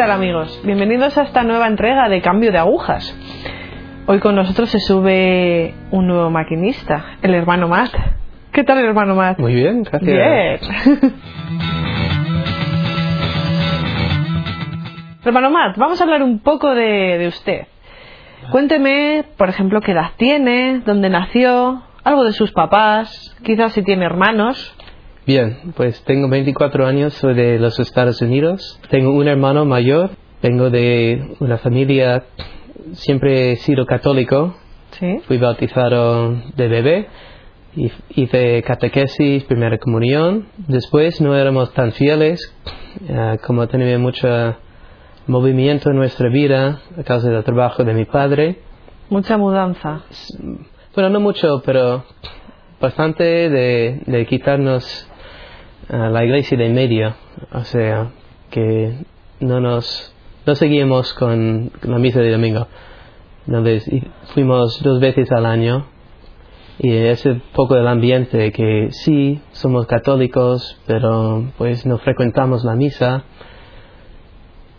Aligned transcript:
tal 0.00 0.12
amigos? 0.12 0.58
Bienvenidos 0.64 1.18
a 1.18 1.24
esta 1.24 1.42
nueva 1.42 1.66
entrega 1.66 2.08
de 2.08 2.22
Cambio 2.22 2.50
de 2.50 2.56
Agujas. 2.56 3.14
Hoy 4.06 4.18
con 4.18 4.34
nosotros 4.34 4.70
se 4.70 4.78
sube 4.78 5.74
un 5.90 6.06
nuevo 6.06 6.30
maquinista, 6.30 7.18
el 7.20 7.34
hermano 7.34 7.68
Matt. 7.68 7.92
¿Qué 8.50 8.64
tal 8.64 8.78
el 8.78 8.86
hermano 8.86 9.14
Matt? 9.14 9.38
Muy 9.38 9.52
bien, 9.52 9.82
gracias. 9.82 10.02
Bien. 10.02 10.58
hermano 15.22 15.50
Matt, 15.50 15.76
vamos 15.76 16.00
a 16.00 16.04
hablar 16.04 16.22
un 16.22 16.38
poco 16.38 16.74
de, 16.74 17.18
de 17.18 17.28
usted. 17.28 17.66
Cuénteme, 18.52 19.26
por 19.36 19.50
ejemplo, 19.50 19.82
qué 19.82 19.92
edad 19.92 20.12
tiene, 20.16 20.80
dónde 20.86 21.10
nació, 21.10 21.82
algo 22.04 22.24
de 22.24 22.32
sus 22.32 22.52
papás, 22.52 23.36
quizás 23.44 23.74
si 23.74 23.82
tiene 23.82 24.06
hermanos. 24.06 24.74
Bien, 25.30 25.58
pues 25.76 26.02
tengo 26.02 26.28
24 26.28 26.88
años, 26.88 27.14
soy 27.14 27.34
de 27.34 27.60
los 27.60 27.78
Estados 27.78 28.20
Unidos. 28.20 28.80
Tengo 28.90 29.12
un 29.12 29.28
hermano 29.28 29.64
mayor, 29.64 30.10
vengo 30.42 30.70
de 30.70 31.36
una 31.38 31.56
familia, 31.56 32.24
siempre 32.94 33.52
he 33.52 33.56
sido 33.58 33.86
católico. 33.86 34.56
Sí. 34.98 35.20
Fui 35.28 35.38
bautizado 35.38 36.34
de 36.56 36.66
bebé, 36.66 37.08
hice 38.16 38.60
catequesis, 38.64 39.44
primera 39.44 39.78
comunión. 39.78 40.48
Después 40.66 41.20
no 41.20 41.36
éramos 41.36 41.72
tan 41.74 41.92
fieles, 41.92 42.52
eh, 43.08 43.38
como 43.46 43.68
tenía 43.68 44.00
mucho 44.00 44.56
movimiento 45.28 45.90
en 45.90 45.96
nuestra 45.96 46.28
vida 46.28 46.80
a 46.98 47.04
causa 47.04 47.30
del 47.30 47.44
trabajo 47.44 47.84
de 47.84 47.94
mi 47.94 48.04
padre. 48.04 48.58
Mucha 49.10 49.38
mudanza. 49.38 50.02
Bueno, 50.92 51.10
no 51.10 51.20
mucho, 51.20 51.62
pero 51.64 52.04
bastante 52.80 53.48
de, 53.48 54.02
de 54.06 54.26
quitarnos 54.26 55.06
la 55.90 56.24
iglesia 56.24 56.56
de 56.56 56.68
medio, 56.68 57.14
o 57.52 57.64
sea, 57.64 58.10
que 58.50 58.94
no 59.40 59.60
nos 59.60 60.14
no 60.46 60.54
seguíamos 60.54 61.12
con 61.14 61.70
la 61.82 61.98
misa 61.98 62.20
de 62.20 62.30
domingo. 62.32 62.66
Entonces, 63.46 63.88
fuimos 64.34 64.82
dos 64.82 65.00
veces 65.00 65.30
al 65.32 65.44
año 65.46 65.86
y 66.78 66.92
ese 66.92 67.40
poco 67.54 67.74
del 67.74 67.88
ambiente 67.88 68.52
que 68.52 68.88
sí 68.90 69.40
somos 69.52 69.86
católicos, 69.86 70.80
pero 70.86 71.44
pues 71.58 71.84
no 71.84 71.98
frecuentamos 71.98 72.64
la 72.64 72.74
misa. 72.74 73.24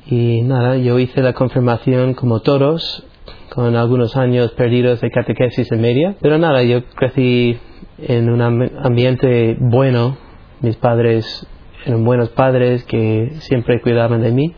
Y 0.07 0.41
nada, 0.41 0.77
yo 0.77 0.97
hice 0.99 1.21
la 1.21 1.33
confirmación 1.33 2.15
como 2.15 2.39
todos, 2.41 3.05
con 3.53 3.75
algunos 3.75 4.17
años 4.17 4.51
perdidos 4.53 4.99
de 5.01 5.11
catequesis 5.11 5.71
en 5.71 5.81
media, 5.81 6.15
pero 6.21 6.37
nada, 6.37 6.63
yo 6.63 6.83
crecí 6.95 7.59
en 7.99 8.29
un 8.29 8.41
am- 8.41 8.69
ambiente 8.83 9.57
bueno, 9.59 10.17
mis 10.61 10.75
padres 10.77 11.47
eran 11.85 12.03
buenos 12.03 12.29
padres 12.29 12.83
que 12.85 13.31
siempre 13.39 13.81
cuidaban 13.81 14.21
de 14.21 14.31
mí, 14.31 14.55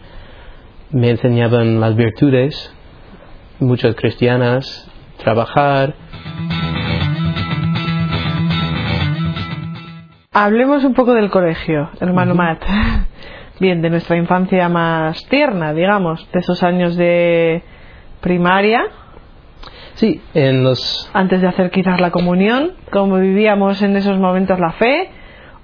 me 0.91 1.09
enseñaban 1.09 1.79
las 1.79 1.95
virtudes, 1.95 2.73
muchas 3.59 3.95
cristianas, 3.95 4.89
trabajar, 5.17 5.95
Hablemos 10.35 10.83
un 10.83 10.95
poco 10.95 11.13
del 11.13 11.29
colegio, 11.29 11.91
hermano 11.99 12.33
Matt. 12.33 12.63
Bien, 13.59 13.83
de 13.83 13.91
nuestra 13.91 14.17
infancia 14.17 14.67
más 14.67 15.23
tierna, 15.29 15.73
digamos, 15.73 16.27
de 16.33 16.39
esos 16.39 16.63
años 16.63 16.95
de 16.95 17.61
primaria, 18.19 18.81
sí, 19.93 20.19
en 20.33 20.63
los 20.63 21.07
antes 21.13 21.39
de 21.39 21.47
hacer 21.47 21.69
quizás 21.69 22.01
la 22.01 22.09
comunión, 22.09 22.71
cómo 22.91 23.19
vivíamos 23.19 23.83
en 23.83 23.95
esos 23.95 24.17
momentos 24.17 24.59
la 24.59 24.71
fe, 24.71 25.11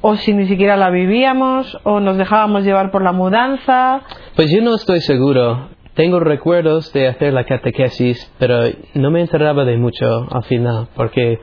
o 0.01 0.15
si 0.15 0.33
ni 0.33 0.47
siquiera 0.47 0.77
la 0.77 0.89
vivíamos, 0.89 1.77
o 1.83 1.99
nos 1.99 2.17
dejábamos 2.17 2.63
llevar 2.63 2.91
por 2.91 3.03
la 3.03 3.11
mudanza. 3.11 4.01
Pues 4.35 4.51
yo 4.51 4.61
no 4.61 4.75
estoy 4.75 5.01
seguro. 5.01 5.69
Tengo 5.93 6.19
recuerdos 6.21 6.93
de 6.93 7.07
hacer 7.09 7.33
la 7.33 7.43
catequesis, 7.43 8.31
pero 8.39 8.61
no 8.93 9.11
me 9.11 9.21
enteraba 9.21 9.65
de 9.65 9.77
mucho 9.77 10.27
al 10.31 10.43
final, 10.43 10.87
porque 10.95 11.39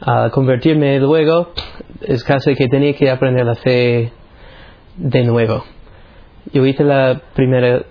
al 0.00 0.30
convertirme 0.30 0.98
luego 1.00 1.50
es 2.00 2.24
casi 2.24 2.54
que 2.54 2.68
tenía 2.68 2.94
que 2.94 3.10
aprender 3.10 3.44
la 3.44 3.54
fe 3.56 4.10
de 4.96 5.24
nuevo. 5.24 5.64
Yo 6.52 6.64
hice 6.64 6.84
la 6.84 7.20
primera 7.34 7.82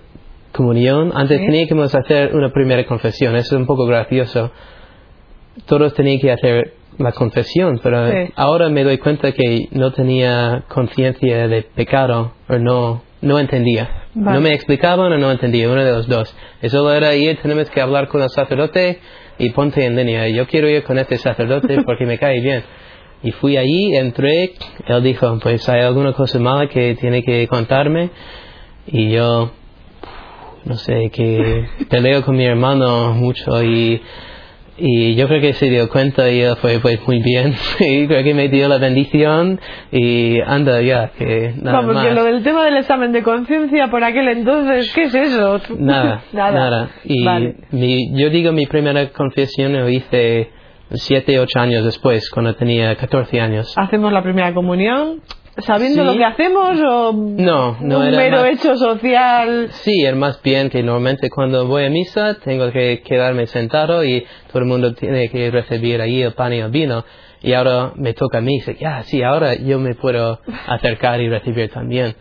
comunión, 0.52 1.12
antes 1.14 1.38
Sí. 1.40 1.46
teníamos 1.46 1.92
que 1.92 1.98
hacer 1.98 2.34
una 2.34 2.50
primera 2.50 2.84
confesión, 2.86 3.36
eso 3.36 3.54
es 3.54 3.60
un 3.60 3.66
poco 3.66 3.86
gracioso. 3.86 4.50
Todos 5.66 5.94
tenían 5.94 6.18
que 6.20 6.32
hacer 6.32 6.74
la 6.98 7.12
confesión, 7.12 7.80
pero 7.82 8.10
Sí. 8.10 8.32
ahora 8.36 8.68
me 8.68 8.84
doy 8.84 8.98
cuenta 8.98 9.32
que 9.32 9.68
no 9.72 9.92
tenía 9.92 10.64
conciencia 10.68 11.48
de 11.48 11.62
pecado 11.62 12.32
o 12.48 12.58
no, 12.58 13.02
no 13.20 13.38
entendía. 13.38 13.88
Vale. 14.14 14.36
No 14.36 14.40
me 14.42 14.52
explicaban 14.54 15.12
o 15.12 15.18
no 15.18 15.30
entendía, 15.30 15.68
uno 15.68 15.82
de 15.84 15.90
los 15.90 16.06
dos. 16.08 16.34
Eso 16.62 16.92
era 16.92 17.14
ir, 17.16 17.38
tenemos 17.42 17.68
que 17.70 17.80
hablar 17.80 18.08
con 18.08 18.22
el 18.22 18.28
sacerdote 18.30 19.00
y 19.38 19.50
ponte 19.50 19.84
en 19.84 19.96
línea. 19.96 20.28
Yo 20.28 20.46
quiero 20.46 20.68
ir 20.68 20.84
con 20.84 20.98
este 20.98 21.18
sacerdote 21.18 21.82
porque 21.86 22.06
me 22.06 22.18
cae 22.18 22.40
bien. 22.40 22.62
Y 23.22 23.32
fui 23.32 23.56
allí, 23.56 23.96
entré, 23.96 24.52
él 24.86 25.02
dijo, 25.02 25.38
pues 25.42 25.66
hay 25.68 25.80
alguna 25.80 26.12
cosa 26.12 26.38
mala 26.38 26.68
que 26.68 26.94
tiene 26.96 27.22
que 27.22 27.48
contarme. 27.48 28.10
Y 28.86 29.10
yo, 29.10 29.50
no 30.64 30.76
sé, 30.76 31.10
que 31.10 31.64
peleo 31.90 32.22
con 32.22 32.36
mi 32.36 32.44
hermano 32.44 33.14
mucho 33.14 33.62
y, 33.64 34.00
y 34.76 35.14
yo 35.14 35.28
creo 35.28 35.40
que 35.40 35.52
se 35.52 35.66
dio 35.70 35.88
cuenta 35.88 36.28
y 36.30 36.40
él 36.40 36.56
fue 36.56 36.78
pues 36.80 36.98
muy 37.06 37.22
bien. 37.22 37.54
y 37.80 38.06
creo 38.06 38.22
que 38.24 38.34
me 38.34 38.48
dio 38.48 38.68
la 38.68 38.78
bendición 38.78 39.60
y 39.92 40.40
anda 40.40 40.80
ya, 40.82 41.12
que 41.16 41.54
nada 41.62 41.78
Vamos, 41.78 41.94
más. 41.94 42.06
que 42.06 42.12
lo 42.12 42.24
del 42.24 42.42
tema 42.42 42.64
del 42.64 42.76
examen 42.78 43.12
de 43.12 43.22
conciencia 43.22 43.88
por 43.90 44.02
aquel 44.02 44.28
entonces, 44.28 44.92
¿qué 44.94 45.04
es 45.04 45.14
eso? 45.14 45.60
Nada, 45.78 46.22
nada. 46.32 46.90
Y 47.04 47.24
Vale. 47.24 47.56
mi, 47.70 48.12
yo 48.18 48.30
digo 48.30 48.52
mi 48.52 48.66
primera 48.66 49.08
confesión 49.10 49.72
lo 49.72 49.88
hice 49.88 50.50
siete, 50.90 51.38
ocho 51.38 51.60
años 51.60 51.84
después, 51.84 52.30
cuando 52.30 52.54
tenía 52.54 52.94
14 52.96 53.40
años. 53.40 53.72
¿Hacemos 53.76 54.12
la 54.12 54.22
primera 54.22 54.52
comunión 54.54 55.20
sabiendo 55.58 56.02
Sí. 56.02 56.06
lo 56.06 56.16
que 56.16 56.24
hacemos 56.24 56.78
o 56.80 57.12
No, 57.12 57.76
no 57.80 57.98
un 58.00 58.06
era 58.06 58.16
mero 58.18 58.36
más- 58.42 58.50
hecho 58.52 58.76
social? 58.76 59.68
Sí, 59.70 60.04
es 60.04 60.16
más 60.16 60.42
bien 60.42 60.70
que 60.70 60.82
normalmente 60.82 61.30
cuando 61.30 61.66
voy 61.66 61.84
a 61.84 61.90
misa 61.90 62.34
tengo 62.44 62.70
que 62.72 63.02
quedarme 63.02 63.46
sentado 63.46 64.04
y 64.04 64.26
todo 64.48 64.60
el 64.60 64.64
mundo 64.66 64.94
tiene 64.94 65.28
que 65.30 65.50
recibir 65.50 66.00
ahí 66.00 66.22
el 66.22 66.32
pan 66.32 66.52
y 66.52 66.58
el 66.60 66.70
vino. 66.70 67.04
Y 67.42 67.52
ahora 67.52 67.92
me 67.96 68.14
toca 68.14 68.38
a 68.38 68.40
mí, 68.40 68.54
dice, 68.54 68.74
ya, 68.80 69.02
sí, 69.02 69.22
ahora 69.22 69.54
yo 69.54 69.78
me 69.78 69.94
puedo 69.94 70.40
acercar 70.66 71.20
y 71.20 71.28
recibir 71.28 71.70
también. 71.70 72.14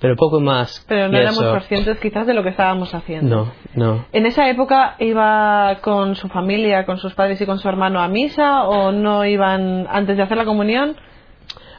Pero 0.00 0.14
poco 0.14 0.38
más. 0.38 0.84
Pero 0.86 1.08
no 1.08 1.18
éramos 1.18 1.40
eso. 1.40 1.50
conscientes 1.50 1.98
quizás 1.98 2.24
de 2.26 2.32
lo 2.34 2.44
que 2.44 2.50
estábamos 2.50 2.94
haciendo. 2.94 3.46
No, 3.74 3.94
no. 3.94 4.04
¿En 4.12 4.26
esa 4.26 4.48
época 4.48 4.94
iba 5.00 5.78
con 5.80 6.14
su 6.14 6.28
familia, 6.28 6.86
con 6.86 6.98
sus 6.98 7.14
padres 7.14 7.40
y 7.40 7.46
con 7.46 7.58
su 7.58 7.68
hermano 7.68 8.00
a 8.00 8.06
misa 8.06 8.62
o 8.68 8.92
no 8.92 9.24
iban 9.24 9.88
antes 9.90 10.16
de 10.16 10.22
hacer 10.22 10.36
la 10.36 10.44
comunión? 10.44 10.94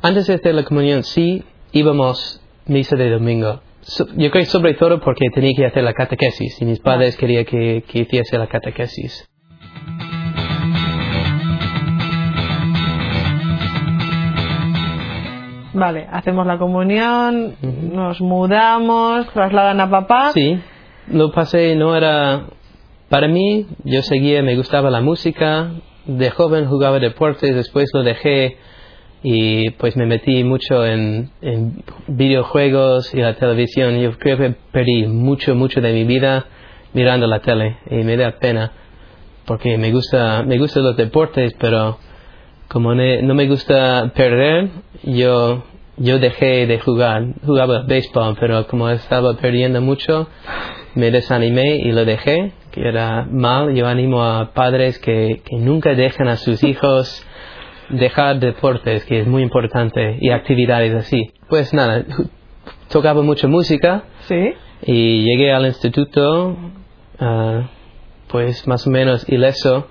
Antes 0.02 0.28
de 0.28 0.36
hacer 0.36 0.56
la 0.56 0.64
comunión, 0.64 1.04
sí, 1.04 1.44
íbamos 1.74 2.42
misa 2.66 2.96
de 2.96 3.10
domingo. 3.10 3.62
Yo 4.16 4.32
creo 4.32 4.46
sobre 4.46 4.74
todo 4.76 5.02
porque 5.02 5.30
tenía 5.34 5.54
que 5.56 5.66
hacer 5.66 5.84
la 5.84 5.94
catequesis 5.94 6.62
y 6.62 6.66
mis 6.66 6.80
padres 6.80 7.18
querían 7.18 7.44
que, 7.46 7.84
que 7.88 8.00
hiciese 8.00 8.38
la 8.38 8.48
catequesis. 8.48 9.28
Vale, 15.74 16.08
hacemos 16.12 16.46
la 16.48 16.58
comunión, 16.58 17.56
Ujú. 17.62 17.96
nos 17.96 18.22
mudamos, 18.22 19.28
trasladan 19.34 19.80
a 19.82 19.90
papá. 19.90 20.32
Sí, 20.34 20.60
lo 21.12 21.32
pasé, 21.32 21.76
no 21.76 21.96
era... 21.96 22.48
Para 23.10 23.28
mí, 23.28 23.66
yo 23.84 24.02
seguía, 24.02 24.44
me 24.44 24.56
gustaba 24.56 24.90
la 24.90 25.02
música, 25.02 25.72
de 26.06 26.30
joven 26.30 26.66
jugaba 26.68 27.00
deportes, 27.00 27.56
después 27.56 27.90
lo 27.94 28.04
dejé 28.04 28.58
y 29.24 29.72
pues 29.72 29.98
me 29.98 30.06
metí 30.06 30.44
mucho 30.44 30.86
en, 30.86 31.30
en 31.42 31.84
videojuegos 32.08 33.14
y 33.14 33.18
la 33.18 33.36
televisión. 33.36 34.00
Yo 34.00 34.18
creo 34.18 34.38
que 34.38 34.56
perdí 34.72 35.06
mucho, 35.08 35.56
mucho 35.56 35.82
de 35.82 35.92
mi 35.94 36.04
vida 36.06 36.46
mirando 36.94 37.28
la 37.28 37.40
tele 37.40 37.78
y 37.90 37.96
me 38.04 38.18
da 38.18 38.32
pena 38.40 38.72
porque 39.46 39.78
me 39.78 39.92
gusta, 39.92 40.44
me 40.44 40.58
gustan 40.58 40.84
los 40.84 40.96
deportes, 40.96 41.54
pero 41.60 41.98
como 42.68 42.94
ne- 42.94 43.22
no 43.24 43.34
me 43.34 43.48
gusta 43.48 44.12
perder, 44.16 44.70
yo, 45.04 45.64
yo 45.98 46.20
dejé 46.20 46.68
de 46.68 46.80
jugar. 46.80 47.24
Jugaba 47.46 47.82
béisbol, 47.82 48.38
pero 48.40 48.68
como 48.68 48.90
estaba 48.90 49.34
perdiendo 49.38 49.82
mucho, 49.82 50.30
me 50.94 51.10
desanimé 51.10 51.78
y 51.78 51.92
lo 51.92 52.06
dejé, 52.06 52.52
que 52.72 52.88
era 52.88 53.26
mal. 53.30 53.74
Yo 53.74 53.88
animo 53.88 54.24
a 54.24 54.54
padres 54.54 55.00
que, 55.00 55.42
que 55.44 55.56
nunca 55.58 55.96
dejen 55.96 56.28
a 56.28 56.36
sus 56.38 56.64
hijos 56.72 57.26
dejar 57.90 58.40
deportes, 58.40 59.04
que 59.06 59.22
es 59.22 59.28
muy 59.28 59.42
importante, 59.44 60.18
y 60.22 60.30
actividades 60.32 60.94
así. 60.96 61.32
Pues 61.48 61.74
nada, 61.74 62.06
tocaba 62.90 63.22
mucho 63.22 63.48
música 63.48 64.04
Sí. 64.28 64.54
y 64.86 65.24
llegué 65.24 65.52
al 65.54 65.66
instituto, 65.66 66.56
ah, 67.20 67.64
pues 68.28 68.68
más 68.68 68.86
o 68.88 68.90
menos 68.92 69.28
ileso. 69.30 69.88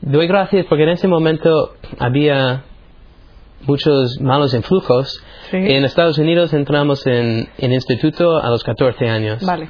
Doy 0.00 0.26
gracias 0.26 0.66
porque 0.66 0.84
en 0.84 0.90
ese 0.90 1.08
momento 1.08 1.74
había 1.98 2.62
muchos 3.66 4.20
malos 4.20 4.54
influjos. 4.54 5.22
Sí. 5.50 5.56
En 5.56 5.84
Estados 5.84 6.18
Unidos 6.18 6.52
entramos 6.54 7.06
en, 7.06 7.48
en 7.58 7.72
instituto 7.72 8.38
a 8.38 8.48
los 8.50 8.62
14 8.64 9.08
años. 9.08 9.44
Vale. 9.44 9.68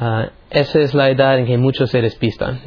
Ah, 0.00 0.28
esa 0.50 0.80
es 0.80 0.94
la 0.94 1.08
edad 1.10 1.38
en 1.38 1.46
que 1.46 1.56
muchos 1.58 1.90
se 1.90 2.00
despistan. 2.02 2.60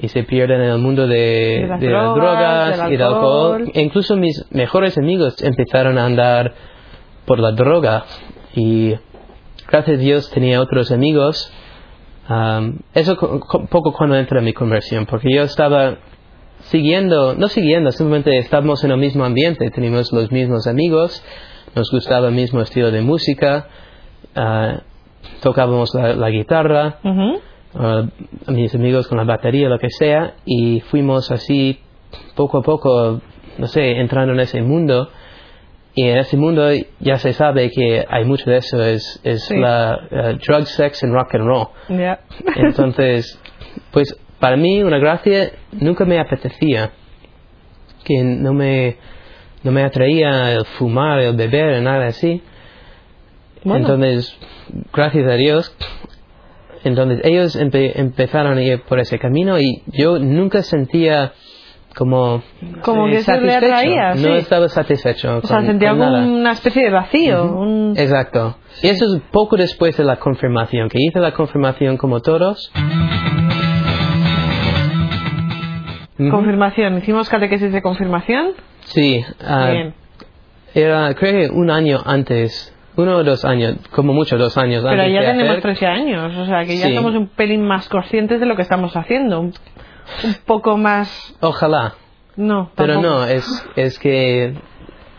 Y 0.00 0.08
se 0.08 0.22
pierden 0.22 0.60
en 0.60 0.70
el 0.70 0.78
mundo 0.78 1.06
de, 1.06 1.16
De 1.62 1.66
las 1.68 1.80
de 1.80 1.88
las 1.90 2.14
drogas, 2.14 2.78
del 2.78 2.88
y 2.88 2.96
del 2.96 3.02
alcohol. 3.02 3.54
alcohol. 3.56 3.72
E 3.74 3.80
incluso 3.82 4.16
mis 4.16 4.44
mejores 4.50 4.96
amigos 4.96 5.42
empezaron 5.42 5.98
a 5.98 6.04
andar 6.06 6.54
por 7.26 7.40
la 7.40 7.50
droga. 7.52 8.04
Y 8.54 8.94
gracias 9.70 9.96
a 9.96 10.00
Dios 10.00 10.30
tenía 10.30 10.60
otros 10.60 10.92
amigos. 10.92 11.52
Am, 12.28 12.78
eso 12.94 13.16
co- 13.16 13.40
co- 13.40 13.66
poco 13.66 13.92
cuando 13.92 14.16
entra 14.16 14.40
mi 14.40 14.52
conversión, 14.52 15.06
porque 15.06 15.28
yo 15.34 15.42
estaba 15.42 15.96
siguiendo, 16.60 17.34
no 17.34 17.48
siguiendo, 17.48 17.90
simplemente 17.90 18.36
estábamos 18.38 18.84
en 18.84 18.90
el 18.90 18.98
mismo 18.98 19.24
ambiente, 19.24 19.70
teníamos 19.70 20.12
los 20.12 20.30
mismos 20.30 20.66
amigos, 20.66 21.24
nos 21.74 21.90
gustaba 21.90 22.28
el 22.28 22.34
mismo 22.34 22.60
estilo 22.60 22.90
de 22.90 23.00
música, 23.00 23.66
ah, 24.36 24.82
tocábamos 25.40 25.94
la, 25.94 26.14
la 26.14 26.30
guitarra. 26.30 26.98
Ah, 27.74 28.04
mis 28.48 28.74
amigos 28.74 29.08
con 29.08 29.18
la 29.18 29.24
batería, 29.24 29.68
lo 29.68 29.78
que 29.78 29.90
sea, 29.90 30.34
y 30.44 30.80
fuimos 30.80 31.30
así 31.30 31.80
poco 32.34 32.58
a 32.58 32.62
poco, 32.62 33.20
no 33.58 33.66
sé, 33.66 33.92
entrando 34.00 34.32
en 34.32 34.40
ese 34.40 34.62
mundo. 34.62 35.10
Y 35.94 36.06
en 36.08 36.18
ese 36.18 36.36
mundo 36.36 36.68
ya 37.00 37.16
se 37.16 37.32
sabe 37.32 37.70
que 37.70 38.04
hay 38.08 38.24
mucho 38.24 38.48
de 38.48 38.58
eso, 38.58 38.80
es, 38.84 39.20
es 39.24 39.44
Sí. 39.46 39.56
la 39.56 39.94
ah, 39.94 40.32
drug, 40.46 40.66
sex 40.66 41.02
and 41.02 41.12
rock 41.12 41.34
and 41.34 41.44
roll. 41.44 41.68
Entonces, 42.56 43.40
pues 43.90 44.16
para 44.38 44.56
mí 44.56 44.82
una 44.82 44.98
gracia 44.98 45.50
nunca 45.72 46.04
me 46.04 46.20
apetecía, 46.20 46.92
que 48.04 48.22
no 48.22 48.52
me, 48.54 48.96
no 49.64 49.72
me 49.72 49.82
atraía 49.82 50.52
el 50.52 50.64
fumar, 50.78 51.18
el 51.18 51.34
beber, 51.36 51.82
nada 51.82 52.06
así. 52.06 52.42
Bueno. 53.64 53.88
Entonces, 53.88 54.38
gracias 54.92 55.26
a 55.26 55.34
Dios, 55.34 55.76
entonces 56.88 57.20
ellos 57.24 57.56
empe- 57.58 57.92
empezaron 57.94 58.58
a 58.58 58.62
ir 58.62 58.82
por 58.82 58.98
ese 58.98 59.18
camino 59.18 59.58
y 59.60 59.82
yo 59.86 60.18
nunca 60.18 60.62
sentía 60.62 61.32
como, 61.96 62.42
Como 62.82 63.08
eh, 63.08 63.12
que 63.12 63.22
satisfecho. 63.22 63.56
atraía, 63.66 64.10
no 64.14 64.16
sí. 64.16 64.30
estaba 64.32 64.68
satisfecho 64.68 65.38
O 65.38 65.46
sea, 65.46 65.56
con- 65.58 65.66
sentía 65.66 65.90
con 65.90 65.98
nada. 66.00 66.24
una 66.26 66.52
especie 66.52 66.84
de 66.84 66.90
vacío. 66.90 67.44
un- 67.44 67.94
Exacto. 67.96 68.56
Y 68.82 68.88
eso 68.88 69.04
es 69.06 69.20
poco 69.32 69.56
después 69.56 69.96
de 69.96 70.04
la 70.04 70.16
confirmación, 70.16 70.88
que 70.88 70.98
hice 71.00 71.18
la 71.20 71.32
confirmación 71.32 71.96
como 71.96 72.20
todos. 72.20 72.70
Confirmación. 76.30 76.98
Hicimos 76.98 77.28
catequesis 77.28 77.72
de 77.72 77.80
confirmación. 77.80 78.48
Sí, 78.86 79.24
ah, 79.44 79.70
Bien. 79.70 79.94
era 80.74 81.14
creo 81.14 81.48
que 81.48 81.54
un 81.54 81.70
año 81.70 82.00
antes, 82.04 82.74
uno 82.98 83.16
o 83.16 83.24
dos 83.24 83.44
años, 83.44 83.76
como 83.90 84.12
mucho 84.12 84.36
dos 84.36 84.58
años 84.58 84.82
Pero 84.86 85.02
antes 85.02 85.14
ya 85.14 85.20
de 85.20 85.26
tenemos 85.28 85.50
hacer. 85.52 85.62
13 85.62 85.86
años. 85.86 86.36
O 86.36 86.44
sea, 86.46 86.64
que 86.64 86.76
ya 86.76 86.88
Sí. 86.88 86.94
somos 86.94 87.14
un 87.14 87.28
pelín 87.28 87.62
más 87.66 87.88
conscientes 87.88 88.40
de 88.40 88.46
lo 88.46 88.56
que 88.56 88.62
estamos 88.62 88.94
haciendo. 88.96 89.40
Un, 89.40 89.54
un 90.24 90.34
poco 90.46 90.76
más. 90.76 91.36
Ojalá, 91.40 91.94
No, 92.36 92.70
pero 92.76 92.94
tampoco. 92.94 93.14
no, 93.18 93.24
es, 93.26 93.46
es 93.76 93.98
que 93.98 94.54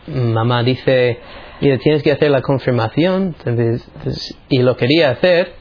mamá 0.08 0.64
dice, 0.64 1.20
mira, 1.62 1.78
tienes 1.78 2.04
que 2.04 2.12
hacer 2.12 2.32
la 2.32 2.42
confirmación, 2.42 3.36
entonces, 3.38 3.90
pues, 4.04 4.38
y 4.50 4.62
lo 4.62 4.76
quería 4.76 5.12
hacer, 5.12 5.54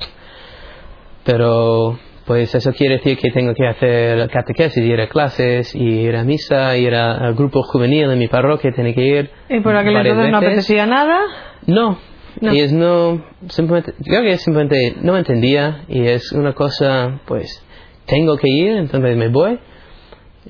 pero 1.24 1.98
pues 2.26 2.54
eso 2.54 2.72
quiere 2.72 2.96
decir 2.96 3.16
que 3.16 3.30
tengo 3.30 3.54
que 3.54 3.66
hacer 3.66 4.28
catequesis, 4.28 4.84
ir 4.84 5.00
a 5.00 5.08
clases, 5.08 5.74
y 5.74 5.82
ir 6.00 6.14
a 6.14 6.24
misa, 6.24 6.76
ir 6.76 6.94
a- 6.94 7.16
al 7.16 7.34
grupo 7.34 7.62
juvenil 7.62 8.10
en 8.10 8.18
mi 8.18 8.28
parroquia, 8.28 8.70
tiene 8.72 8.94
que 8.94 9.00
ir. 9.02 9.30
Y 9.48 9.60
por 9.60 9.74
aquel 9.74 9.96
entonces 9.96 10.30
no 10.30 10.36
apetecía 10.38 10.84
nada. 10.86 11.20
No, 11.66 11.98
No. 12.40 12.54
y 12.54 12.60
es 12.60 12.72
no, 12.72 13.24
simplemente, 13.48 13.94
creo 14.04 14.22
que 14.22 14.36
simplemente 14.38 14.96
no 15.02 15.16
entendía 15.16 15.84
y 15.88 16.06
es 16.06 16.30
una 16.32 16.52
cosa, 16.54 17.20
pues, 17.26 17.64
tengo 18.06 18.36
que 18.36 18.48
ir, 18.48 18.76
entonces 18.76 19.16
me 19.16 19.28
voy. 19.28 19.58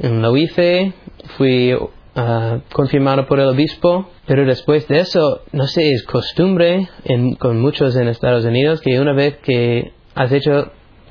Lo 0.01 0.37
hice, 0.37 0.93
fui 1.37 1.75
ah, 2.15 2.59
confirmado 2.73 3.27
por 3.27 3.41
el 3.41 3.49
obispo, 3.49 4.09
pero 4.27 4.45
después 4.45 4.87
de 4.89 5.01
eso, 5.01 5.43
no 5.53 5.67
sé, 5.67 5.91
es 5.91 6.05
costumbre 6.05 6.89
en- 7.05 7.35
con 7.37 7.61
muchos 7.61 7.97
en 7.97 8.09
Estados 8.09 8.45
Unidos 8.45 8.81
que 8.81 9.01
una 9.01 9.13
vez 9.15 9.39
que 9.39 9.93
has 10.15 10.31
hecho 10.33 10.71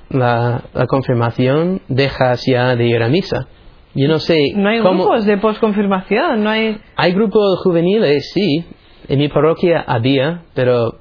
la, 0.10 0.64
la 0.74 0.86
confirmación, 0.88 1.81
dejas 1.90 2.44
ya 2.46 2.75
de 2.75 2.86
ir 2.88 3.02
a 3.04 3.10
misa. 3.10 3.48
Yo 3.94 4.08
no 4.08 4.19
sé 4.19 4.38
No 4.56 4.69
hay 4.69 4.80
cómo... 4.80 5.04
grupos 5.06 5.25
de 5.25 5.38
posconfirmación. 5.38 6.44
No 6.44 6.52
hay. 6.52 6.78
Hay 6.96 7.14
grupos 7.14 7.60
juveniles, 7.64 8.30
sí. 8.34 8.64
En 9.09 9.19
mi 9.19 9.30
parroquia 9.30 9.83
había, 9.88 10.44
pero 10.54 11.00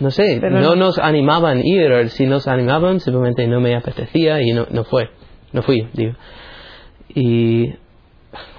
no 0.00 0.10
sé, 0.10 0.38
Pero 0.40 0.60
no 0.60 0.70
no- 0.70 0.76
nos 0.76 0.98
animaban 0.98 1.58
a 1.58 1.62
ir. 1.64 2.08
Si 2.10 2.26
nos 2.26 2.46
animaban, 2.48 3.00
simplemente 3.00 3.46
no 3.46 3.60
me 3.60 3.74
apetecía 3.76 4.42
y 4.42 4.52
no, 4.52 4.66
no 4.70 4.84
fue. 4.84 5.10
No 5.52 5.62
fui, 5.62 5.88
digo. 5.92 6.12
Y 7.14 7.72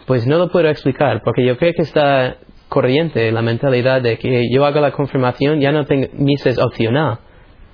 pues 0.06 0.26
no 0.26 0.38
lo 0.38 0.50
puedo 0.50 0.70
explicar, 0.70 1.22
porque 1.24 1.46
yo 1.46 1.58
creo 1.58 1.74
que 1.74 1.82
está 1.84 2.38
corriente 2.70 3.32
la 3.32 3.42
mentalidad 3.42 4.02
de 4.02 4.18
que 4.18 4.46
yo 4.52 4.66
hago 4.66 4.80
la 4.80 4.92
confirmación, 4.92 5.60
ya 5.60 5.72
no 5.72 5.86
tengo, 5.86 6.08
misa 6.14 6.50
es 6.50 6.58
opcional, 6.60 7.20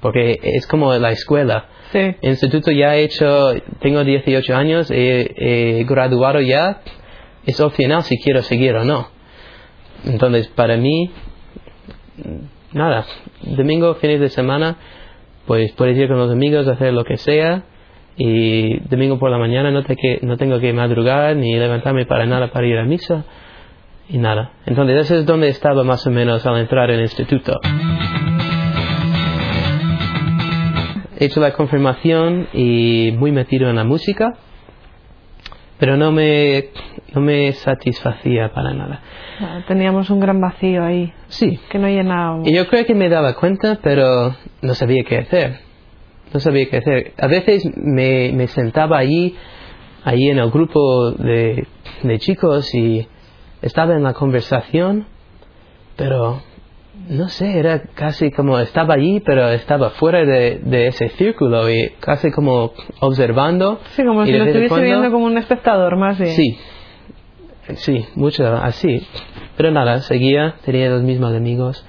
porque 0.02 0.40
es 0.42 0.68
como 0.68 0.94
la 0.96 1.12
escuela. 1.12 1.66
Sí. 1.92 2.16
Instituto 2.22 2.72
ya 2.72 2.96
he 2.96 3.04
hecho, 3.04 3.54
tengo 3.82 4.04
18 4.04 4.56
años, 4.56 4.90
he, 4.92 5.32
he 5.38 5.84
graduado 5.86 6.42
ya, 6.42 6.82
es 7.46 7.60
opcional 7.62 8.02
si 8.04 8.18
quiero 8.18 8.42
seguir 8.42 8.76
o 8.76 8.84
no. 8.84 9.08
Entonces, 10.06 10.48
para 10.50 10.78
mí, 10.78 11.12
nada, 12.74 13.06
domingo, 13.44 13.96
fines 13.96 14.20
de 14.20 14.30
semana, 14.30 14.78
pues 15.46 15.72
puedes 15.74 15.98
ir 15.98 16.08
con 16.08 16.18
los 16.18 16.32
amigos, 16.32 16.68
hacer 16.68 16.94
lo 16.94 17.04
que 17.04 17.18
sea, 17.18 17.64
y 18.16 18.80
domingo 18.90 19.18
por 19.18 19.32
la 19.32 19.38
mañana 19.38 19.72
no, 19.72 19.84
te 19.84 19.96
que, 19.96 20.20
no 20.22 20.38
tengo 20.38 20.60
que 20.60 20.72
madrugar 20.74 21.36
ni 21.36 21.56
levantarme 21.56 22.06
para 22.06 22.26
nada 22.26 22.52
para 22.52 22.68
ir 22.68 22.78
a 22.78 22.86
misa, 22.86 23.26
y 24.10 24.18
nada. 24.18 24.52
Entonces, 24.66 25.06
eso 25.06 25.16
es 25.16 25.26
donde 25.26 25.48
estaba 25.48 25.84
más 25.84 26.06
o 26.06 26.12
menos 26.12 26.46
al 26.46 26.58
entrar 26.60 26.90
en 26.90 26.98
el 26.98 27.04
instituto. 27.04 27.60
He 31.18 31.26
hecho 31.26 31.40
la 31.40 31.54
confirmación 31.54 32.50
y 32.54 33.14
muy 33.18 33.32
metido 33.32 33.70
en 33.70 33.78
la 33.78 33.86
música, 33.86 34.34
pero 35.80 35.98
no 35.98 36.12
me, 36.12 36.66
no 37.14 37.22
me 37.22 37.52
satisfacía 37.54 38.52
para 38.54 38.74
nada. 38.74 39.02
Ah, 39.40 39.64
Teníamos 39.68 40.10
un 40.10 40.20
gran 40.20 40.40
vacío 40.40 40.84
ahí. 40.84 41.12
Sí, 41.28 41.60
Que 41.70 41.80
no 41.80 41.88
llenábamos. 41.88 42.48
y 42.48 42.54
yo 42.56 42.68
creo 42.68 42.86
que 42.86 42.96
me 42.96 43.10
daba 43.10 43.34
cuenta, 43.36 43.80
pero 43.82 44.36
no 44.62 44.74
sabía 44.76 45.04
qué 45.04 45.18
hacer. 45.20 45.60
No 46.34 46.40
sabía 46.40 46.68
qué 46.70 46.78
hacer. 46.78 47.14
A 47.20 47.28
veces 47.28 47.64
me, 47.76 48.32
me 48.34 48.48
sentaba 48.48 48.98
allí, 48.98 49.36
allí 50.04 50.30
en 50.30 50.40
el 50.40 50.50
grupo 50.52 51.12
de, 51.12 51.68
de 52.04 52.20
chicos 52.20 52.74
y 52.74 53.08
estaba 53.62 53.96
en 53.96 54.04
la 54.04 54.14
conversación, 54.14 55.06
pero 55.96 56.42
no 57.10 57.28
sé, 57.28 57.58
era 57.58 57.82
casi 57.96 58.32
como 58.32 58.60
estaba 58.60 58.94
allí, 58.96 59.20
pero 59.20 59.50
estaba 59.50 59.90
fuera 59.92 60.24
de, 60.26 60.60
de 60.64 60.88
ese 60.88 61.10
círculo 61.10 61.70
y 61.70 61.92
casi 62.00 62.32
como 62.32 62.74
observando. 63.00 63.80
Sí, 63.96 64.04
como 64.04 64.26
si 64.26 64.32
lo 64.32 64.46
estuviese 64.46 64.70
cuando- 64.70 64.86
viendo 64.86 65.12
como 65.12 65.26
un 65.26 65.38
espectador 65.38 65.98
más 65.98 66.18
bien. 66.20 66.32
Sí, 66.36 66.58
sí, 67.76 68.06
mucho 68.16 68.46
así. 68.48 69.06
Pero 69.58 69.72
nada, 69.72 70.00
seguía, 70.02 70.56
tenía 70.66 70.90
los 70.90 71.04
mismos 71.04 71.34
amigos. 71.34 71.86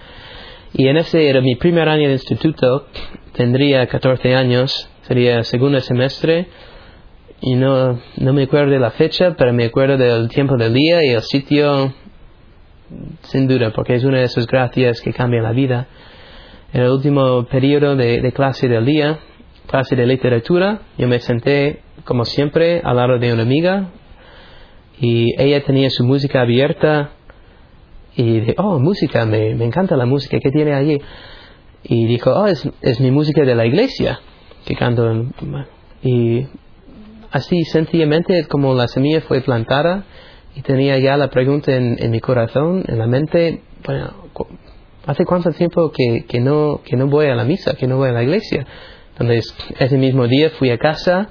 Y 0.72 0.88
en 0.88 0.96
ese 0.96 1.28
era 1.28 1.40
mi 1.40 1.54
primer 1.56 1.88
año 1.88 2.08
de 2.08 2.14
instituto, 2.14 2.86
tendría 3.32 3.86
14 3.86 4.34
años, 4.34 4.90
sería 5.02 5.42
segundo 5.44 5.80
semestre. 5.80 6.48
Y 7.40 7.54
no, 7.56 8.00
no 8.16 8.32
me 8.32 8.44
acuerdo 8.44 8.70
de 8.70 8.78
la 8.78 8.90
fecha, 8.90 9.34
pero 9.36 9.52
me 9.52 9.66
acuerdo 9.66 9.96
del 9.98 10.28
tiempo 10.28 10.56
del 10.56 10.72
día 10.72 11.04
y 11.04 11.10
el 11.10 11.22
sitio, 11.22 11.92
sin 13.22 13.46
duda, 13.48 13.72
porque 13.74 13.94
es 13.94 14.04
una 14.04 14.18
de 14.18 14.24
esas 14.24 14.46
gracias 14.46 15.00
que 15.00 15.12
cambian 15.12 15.44
la 15.44 15.52
vida. 15.52 15.86
En 16.72 16.82
el 16.82 16.90
último 16.90 17.44
periodo 17.44 17.96
de, 17.96 18.32
clase 18.32 18.68
del 18.68 18.84
día, 18.84 19.18
clase 19.66 19.96
de 19.96 20.06
literatura, 20.06 20.80
yo 20.98 21.08
me 21.08 21.20
senté, 21.20 21.80
como 22.04 22.24
siempre, 22.24 22.80
al 22.84 22.96
lado 22.96 23.18
de 23.18 23.32
una 23.32 23.42
amiga, 23.42 23.90
y 25.00 25.34
ella 25.40 25.62
tenía 25.64 25.90
su 25.90 26.04
música 26.04 26.42
abierta 26.42 27.10
y 28.16 28.40
dije, 28.40 28.54
oh, 28.58 28.78
música, 28.78 29.26
me, 29.26 29.54
me 29.54 29.64
encanta 29.64 29.96
la 29.96 30.06
música, 30.06 30.38
¿qué 30.40 30.50
tiene 30.50 30.72
allí? 30.72 31.00
Y 31.82 32.06
dijo, 32.06 32.30
oh, 32.30 32.46
es, 32.46 32.68
es 32.80 33.00
mi 33.00 33.10
música 33.10 33.44
de 33.44 33.54
la 33.54 33.66
iglesia 33.66 34.20
que 34.64 34.74
canto. 34.74 35.10
en-". 35.10 35.32
Y 36.02 36.46
así 37.30 37.64
sencillamente 37.64 38.46
como 38.46 38.74
la 38.74 38.88
semilla 38.88 39.20
fue 39.22 39.40
plantada 39.40 40.04
y 40.54 40.62
tenía 40.62 40.98
ya 40.98 41.16
la 41.16 41.28
pregunta 41.30 41.74
en, 41.74 41.96
en 41.98 42.10
mi 42.10 42.20
corazón, 42.20 42.84
en 42.86 42.98
la 42.98 43.06
mente, 43.06 43.60
bueno, 43.84 44.12
¿hace 45.06 45.24
cuánto 45.24 45.50
tiempo 45.50 45.90
que, 45.90 46.24
que, 46.26 46.40
no, 46.40 46.80
que 46.84 46.96
no 46.96 47.08
voy 47.08 47.26
a 47.26 47.34
la 47.34 47.44
misa, 47.44 47.74
que 47.74 47.86
no 47.86 47.96
voy 47.96 48.10
a 48.10 48.12
la 48.12 48.22
iglesia? 48.22 48.66
Entonces, 49.12 49.54
ese 49.78 49.96
mismo 49.98 50.26
día 50.26 50.50
fui 50.50 50.70
a 50.70 50.78
casa, 50.78 51.28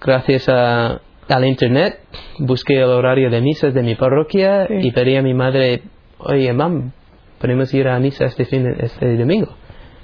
gracias 0.00 0.48
a, 0.48 1.00
al 1.28 1.44
internet, 1.44 2.00
busqué 2.38 2.78
el 2.78 2.84
horario 2.90 3.30
de 3.30 3.40
misas 3.40 3.74
de 3.74 3.82
mi 3.82 3.94
parroquia 3.94 4.66
Sí. 4.66 4.74
y 4.82 4.90
pedí 4.92 5.16
a 5.16 5.22
mi 5.22 5.34
madre, 5.34 5.82
oye, 6.18 6.52
mam, 6.52 6.92
¿podemos 7.38 7.72
ir 7.74 7.88
a 7.88 7.98
misa 7.98 8.24
este, 8.26 8.44
fin 8.44 8.66
este 8.78 9.16
domingo? 9.16 9.54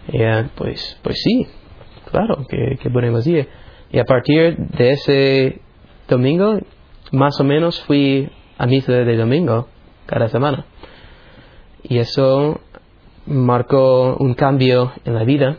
Y 0.09 0.17
ella, 0.17 0.51
pues, 0.57 0.99
pues 1.03 1.17
sí, 1.23 1.47
claro, 2.11 2.45
que, 2.49 2.77
que 2.83 2.91
podemos 2.91 3.27
ir. 3.27 3.49
Y 3.91 3.99
a 3.99 4.05
partir 4.05 4.57
de 4.57 4.91
ese 4.93 5.61
domingo, 6.09 6.59
más 7.13 7.39
o 7.41 7.45
menos 7.45 7.81
fui 7.83 8.29
a 8.59 8.67
misa 8.67 8.93
de 8.93 9.17
domingo 9.17 9.69
cada 10.07 10.29
semana. 10.29 10.65
Y 11.85 11.99
eso 11.99 12.61
marcó 13.27 14.17
un 14.19 14.35
cambio 14.35 14.93
en 15.05 15.15
la 15.15 15.25
vida, 15.25 15.57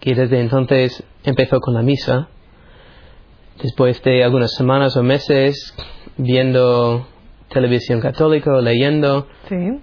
que 0.00 0.14
desde 0.14 0.40
entonces 0.40 1.04
empezó 1.24 1.60
con 1.60 1.74
la 1.74 1.82
misa. 1.82 2.28
Después 3.62 4.02
de 4.02 4.24
algunas 4.24 4.52
semanas 4.54 4.96
o 4.96 5.02
meses 5.02 5.74
viendo 6.16 7.06
televisión 7.48 8.00
católica, 8.00 8.50
leyendo, 8.60 9.26
Sí. 9.48 9.80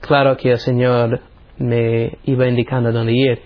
claro 0.00 0.36
que 0.36 0.52
el 0.52 0.58
Señor 0.58 1.20
me 1.58 2.18
iba 2.24 2.46
indicando 2.48 2.92
dónde 2.92 3.12
ir 3.12 3.42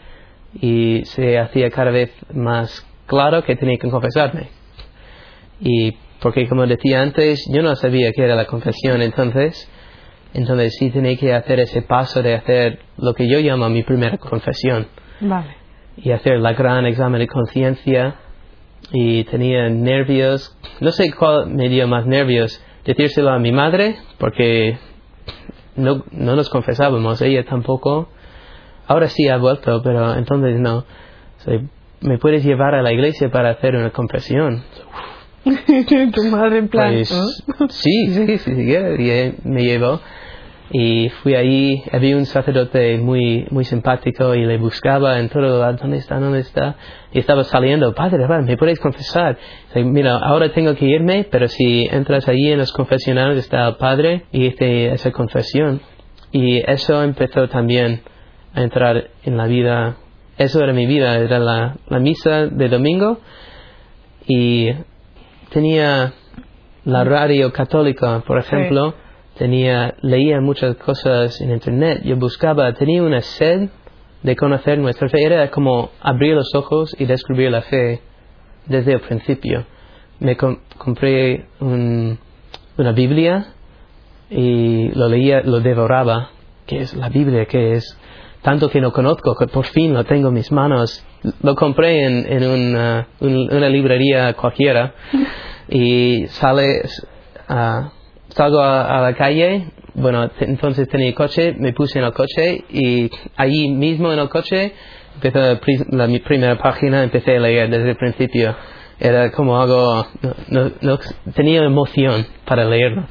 y 0.60 1.04
se 1.04 1.38
hacía 1.38 1.70
cada 1.70 1.90
vez 1.90 2.12
más 2.34 2.86
claro 3.06 3.42
que 3.44 3.56
tenía 3.56 3.78
que 3.78 3.90
confesarme. 3.90 4.48
Y 5.60 5.96
porque 6.20 6.48
como 6.48 6.66
decía 6.66 7.02
antes, 7.02 7.44
yo 7.52 7.62
no 7.62 7.76
sabía 7.76 8.12
qué 8.14 8.24
era 8.24 8.34
la 8.34 8.46
confesión, 8.46 9.02
entonces, 9.02 9.70
entonces 10.34 10.74
sí 10.78 10.90
tenía 10.90 11.16
que 11.16 11.34
hacer 11.34 11.60
ese 11.60 11.82
paso 11.82 12.22
de 12.22 12.34
hacer 12.34 12.80
lo 12.96 13.14
que 13.14 13.28
yo 13.28 13.38
llamo 13.40 13.68
mi 13.68 13.82
primera 13.82 14.18
confesión. 14.18 14.88
Vale. 15.20 15.56
y 15.96 16.10
hacer 16.10 16.40
la 16.40 16.52
gran 16.52 16.84
examen 16.84 17.20
de 17.20 17.26
conciencia. 17.26 18.16
Y 18.92 19.24
tenía 19.24 19.68
nervios, 19.68 20.56
no 20.80 20.92
sé 20.92 21.10
cuál 21.12 21.48
me 21.48 21.68
dio 21.68 21.88
más 21.88 22.06
nervios, 22.06 22.62
decírselo 22.84 23.30
a 23.30 23.38
mi 23.38 23.50
madre 23.50 23.96
porque 24.18 24.78
no, 25.74 26.04
no 26.12 26.36
nos 26.36 26.48
confesábamos, 26.50 27.20
ella 27.22 27.44
tampoco, 27.44 28.08
ahora 28.86 29.08
sí 29.08 29.28
ha 29.28 29.38
vuelto, 29.38 29.80
pero 29.82 30.14
entonces 30.14 30.60
no, 30.60 30.84
me 32.00 32.18
puedes 32.18 32.44
llevar 32.44 32.74
a 32.74 32.82
la 32.82 32.92
iglesia 32.92 33.30
para 33.30 33.50
hacer 33.50 33.74
una 33.74 33.90
confesión. 33.90 34.62
tu 36.14 36.24
madre 36.24 36.58
en 36.58 36.68
plan. 36.68 36.92
Pues, 36.94 37.08
sí, 37.70 38.06
sí, 38.08 38.38
sí, 38.38 38.38
sí, 38.38 39.34
me 39.44 39.62
llevó 39.62 40.00
y 40.70 41.10
fui 41.22 41.34
ahí, 41.34 41.82
había 41.92 42.16
un 42.16 42.26
sacerdote 42.26 42.98
muy 42.98 43.46
muy 43.50 43.64
simpático 43.64 44.34
y 44.34 44.44
le 44.44 44.58
buscaba 44.58 45.20
en 45.20 45.28
todo 45.28 45.60
lado, 45.60 45.76
¿dónde 45.80 45.98
está? 45.98 46.18
¿dónde 46.18 46.40
está? 46.40 46.76
Y 47.12 47.20
estaba 47.20 47.44
saliendo, 47.44 47.94
padre, 47.94 48.26
padre, 48.26 48.42
¿me 48.42 48.56
puedes 48.56 48.80
confesar? 48.80 49.38
Dice, 49.68 49.84
Mira, 49.84 50.16
ahora 50.16 50.52
tengo 50.52 50.74
que 50.74 50.86
irme, 50.86 51.26
pero 51.30 51.46
si 51.46 51.88
entras 51.90 52.26
allí 52.28 52.50
en 52.50 52.58
los 52.58 52.72
confesionales 52.72 53.38
está 53.38 53.68
el 53.68 53.76
padre 53.76 54.24
y 54.32 54.46
hice 54.46 54.92
esa 54.92 55.12
confesión. 55.12 55.80
Y 56.32 56.58
eso 56.58 57.02
empezó 57.02 57.48
también 57.48 58.02
a 58.52 58.62
entrar 58.62 59.10
en 59.22 59.36
la 59.36 59.46
vida, 59.46 59.96
eso 60.36 60.62
era 60.62 60.72
mi 60.72 60.86
vida, 60.86 61.16
era 61.16 61.38
la, 61.38 61.76
la 61.88 61.98
misa 62.00 62.46
de 62.46 62.68
domingo 62.68 63.20
y 64.26 64.70
tenía 65.50 66.12
la 66.84 67.04
radio 67.04 67.52
católica, 67.52 68.22
por 68.26 68.38
ejemplo, 68.38 68.94
tenía, 69.38 69.94
leía 70.02 70.40
muchas 70.40 70.76
cosas 70.76 71.40
en 71.40 71.50
internet, 71.50 72.02
yo 72.04 72.16
buscaba, 72.16 72.72
tenía 72.74 73.02
una 73.02 73.20
sed 73.22 73.68
de 74.22 74.36
conocer 74.36 74.78
nuestra 74.78 75.08
fe, 75.08 75.22
era 75.24 75.50
como 75.50 75.90
abrir 76.00 76.34
los 76.34 76.54
ojos 76.54 76.94
y 76.98 77.04
descubrir 77.06 77.50
la 77.50 77.62
fe 77.62 78.00
desde 78.66 78.94
el 78.94 79.00
principio. 79.00 79.64
Me 80.18 80.36
com- 80.36 80.58
compré 80.78 81.46
un- 81.60 82.18
una 82.78 82.92
Biblia 82.92 83.46
y 84.30 84.88
lo 84.94 85.08
leía, 85.08 85.42
lo 85.42 85.60
devoraba, 85.60 86.30
que 86.66 86.78
es 86.80 86.94
la 86.94 87.08
Biblia, 87.08 87.46
que 87.46 87.74
es 87.74 87.96
tanto 88.42 88.70
que 88.70 88.80
no 88.80 88.92
conozco, 88.92 89.34
que 89.36 89.46
por 89.46 89.66
fin 89.66 89.92
lo 89.94 90.04
tengo 90.04 90.28
en 90.28 90.34
mis 90.34 90.50
manos. 90.50 91.04
Lo 91.42 91.54
compré 91.54 92.04
en, 92.04 92.26
en 92.32 92.46
una, 92.46 93.08
un- 93.20 93.48
una 93.52 93.68
librería 93.68 94.32
cualquiera 94.34 94.94
y 95.68 96.26
sale, 96.28 96.82
ah, 97.48 97.90
salgo 98.28 98.60
a, 98.60 99.00
la 99.00 99.14
calle, 99.14 99.66
bueno, 99.94 100.30
entonces 100.40 100.88
tenía 100.88 101.14
coche, 101.14 101.54
me 101.58 101.72
puse 101.72 101.98
en 101.98 102.04
el 102.04 102.12
coche 102.12 102.64
y 102.70 103.10
allí 103.36 103.68
mismo 103.68 104.12
en 104.12 104.18
el 104.18 104.28
coche 104.28 104.72
empecé 105.14 105.38
la, 105.40 105.60
la- 105.90 106.06
mi 106.06 106.18
primera 106.20 106.58
página, 106.58 107.02
empecé 107.02 107.36
a 107.36 107.40
leer 107.40 107.70
desde 107.70 107.90
el 107.90 107.96
principio. 107.96 108.54
Era 108.98 109.30
como 109.32 109.60
algo, 109.60 110.06
no- 110.48 110.70
no- 110.80 110.98
tenía 111.34 111.62
emoción 111.64 112.26
para 112.46 112.64
leerlo. 112.64 113.04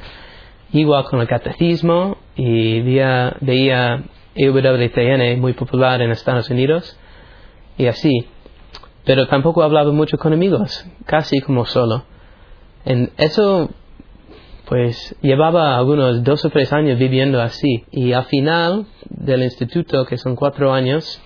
Igual 0.72 1.04
con 1.04 1.20
el 1.20 1.28
catecismo 1.28 2.18
y 2.34 2.80
veía, 2.80 3.36
veía 3.40 4.02
EWTN 4.34 5.40
muy 5.40 5.52
popular 5.52 6.00
en 6.02 6.10
Estados 6.10 6.50
Unidos 6.50 6.98
y 7.76 7.86
así. 7.86 8.26
Pero 9.04 9.28
tampoco 9.28 9.62
hablaba 9.62 9.92
mucho 9.92 10.18
con 10.18 10.32
amigos, 10.32 10.84
casi 11.04 11.40
como 11.40 11.64
solo. 11.64 12.04
En 12.84 13.12
eso, 13.16 13.70
pues 14.66 15.16
llevaba 15.22 15.76
algunos 15.76 16.24
dos 16.24 16.44
o 16.44 16.50
tres 16.50 16.72
años 16.72 16.98
viviendo 16.98 17.40
así. 17.40 17.84
Y 17.92 18.12
al 18.12 18.24
final 18.24 18.86
del 19.08 19.42
instituto, 19.42 20.04
que 20.06 20.18
son 20.18 20.34
cuatro 20.34 20.72
años, 20.72 21.22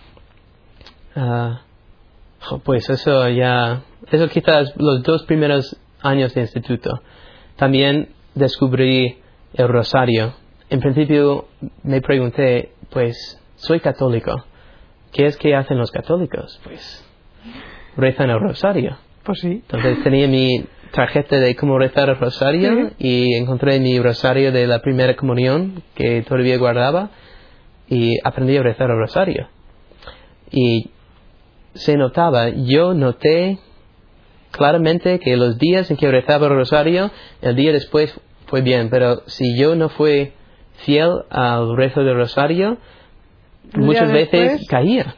jo, 1.15 2.59
pues 2.65 2.89
eso 2.91 3.29
ya, 3.29 3.83
eso 4.11 4.29
quizás 4.29 4.75
los 4.77 5.03
dos 5.03 5.25
primeros 5.25 5.79
años 6.03 6.35
de 6.35 6.43
instituto. 6.43 7.01
También 7.57 8.11
descubrí 8.35 9.19
el 9.55 9.69
rosario. 9.69 10.35
En 10.69 10.81
principio 10.81 11.47
me 11.83 12.01
pregunté, 12.01 12.73
pues 12.91 13.41
soy 13.57 13.81
católico. 13.81 14.45
¿Qué 15.13 15.27
es 15.27 15.37
que 15.37 15.55
hacen 15.55 15.79
los 15.79 15.91
católicos? 15.91 16.61
Pues 16.65 17.05
rezan 17.97 18.31
el 18.31 18.41
rosario. 18.41 18.97
Pues 19.25 19.41
sí. 19.41 19.49
Entonces 19.49 20.03
tenía 20.03 20.29
mi 20.29 20.65
tarjeta 20.93 21.37
de 21.37 21.55
cómo 21.57 21.79
rezar 21.79 22.09
el 22.09 22.17
rosario 22.17 22.91
y 22.99 23.35
encontré 23.35 23.79
mi 23.81 24.01
rosario 24.01 24.53
de 24.53 24.67
la 24.67 24.81
primera 24.81 25.15
comunión 25.17 25.83
que 25.95 26.23
todavía 26.23 26.59
guardaba 26.59 27.11
y 27.89 28.17
aprendí 28.25 28.57
a 28.57 28.63
rezar 28.63 28.91
el 28.91 28.99
rosario. 28.99 29.49
Y 30.51 30.91
se 31.75 31.97
notaba, 31.97 32.49
yo 32.49 32.95
noté 32.95 33.59
claramente 34.51 35.21
que 35.21 35.37
los 35.37 35.59
días 35.59 35.91
en 35.91 35.97
que 35.97 36.11
rezaba 36.11 36.47
el 36.49 36.55
rosario, 36.55 37.11
el 37.41 37.55
día 37.55 37.73
después 37.73 38.19
fue 38.47 38.63
bien, 38.63 38.91
pero 38.91 39.23
si 39.27 39.57
yo 39.57 39.77
no 39.77 39.89
fui 39.91 40.33
fiel 40.85 41.23
al 41.31 41.77
rezo 41.77 42.03
del 42.03 42.17
rosario, 42.17 42.79
muchas 43.75 44.11
veces 44.13 44.31
después- 44.53 44.67
caía. 44.69 45.15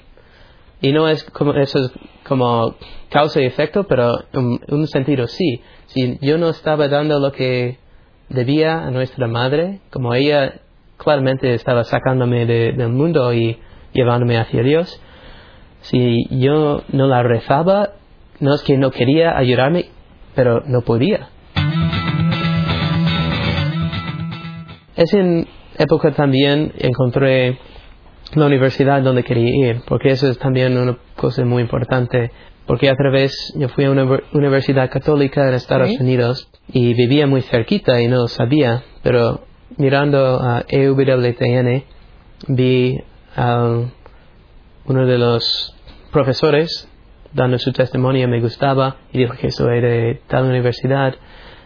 Y 0.81 0.93
no 0.93 1.09
es 1.09 1.23
como, 1.25 1.55
eso 1.55 1.79
es 1.79 1.93
como 2.27 2.75
causa 3.09 3.41
y 3.41 3.45
efecto, 3.47 3.85
pero 3.85 4.25
en 4.33 4.59
un 4.69 4.87
sentido 4.89 5.27
sí. 5.29 5.61
Si 5.87 6.19
yo 6.21 6.39
no 6.39 6.49
estaba 6.49 6.89
dando 6.89 7.21
lo 7.21 7.31
que 7.33 7.79
debía 8.29 8.79
a 8.85 8.91
nuestra 8.91 9.29
madre, 9.29 9.81
como 9.91 10.13
ella 10.15 10.55
claramente 10.97 11.55
estaba 11.55 11.85
sacándome 11.85 12.47
de- 12.47 12.73
del 12.73 12.89
mundo 12.89 13.33
y 13.33 13.59
llevándome 13.93 14.39
hacia 14.39 14.63
Dios, 14.63 15.01
si 15.83 16.27
yo 16.31 16.83
no 16.93 17.07
la 17.07 17.23
rezaba, 17.23 17.91
no 18.41 18.55
es 18.55 18.63
que 18.63 18.77
no 18.77 18.91
quería 18.91 19.37
ayudarme, 19.37 19.87
pero 20.35 20.63
no 20.67 20.81
podía. 20.81 21.29
Es 24.97 25.13
en 25.15 25.47
época 25.79 26.13
también 26.13 26.73
encontré 26.79 27.59
la 28.35 28.47
universidad 28.47 29.03
donde 29.03 29.25
quería 29.25 29.71
ir, 29.71 29.83
porque 29.87 30.11
eso 30.11 30.29
es 30.29 30.39
también 30.39 30.77
una 30.79 30.97
cosa 31.17 31.45
muy 31.45 31.62
importante, 31.62 32.31
porque 32.67 32.89
a 32.89 32.95
través, 32.95 33.53
yo 33.57 33.69
fui 33.69 33.85
a 33.85 33.91
una 33.91 34.05
ver- 34.05 34.25
universidad 34.33 34.91
católica 34.91 35.49
en 35.49 35.55
Estados 35.55 35.91
Sí. 35.91 35.99
Unidos 36.01 36.49
y 36.73 36.95
vivía 36.95 37.27
muy 37.27 37.43
cerquita 37.43 38.01
y 38.01 38.09
no 38.09 38.17
lo 38.23 38.29
sabía, 38.29 38.83
pero 39.03 39.43
mirando 39.77 40.41
a 40.41 40.65
EWTN 40.69 41.85
vi 42.49 42.99
a 43.37 43.81
uno 44.87 45.07
de 45.07 45.19
los 45.19 45.75
profesores 46.12 46.89
dando 47.33 47.59
su 47.59 47.73
testimonio, 47.73 48.29
me 48.29 48.41
gustaba 48.41 48.97
y 49.12 49.19
dijo 49.19 49.35
que 49.35 49.51
soy 49.51 49.81
de 49.81 50.21
tal 50.29 50.45
universidad. 50.45 51.15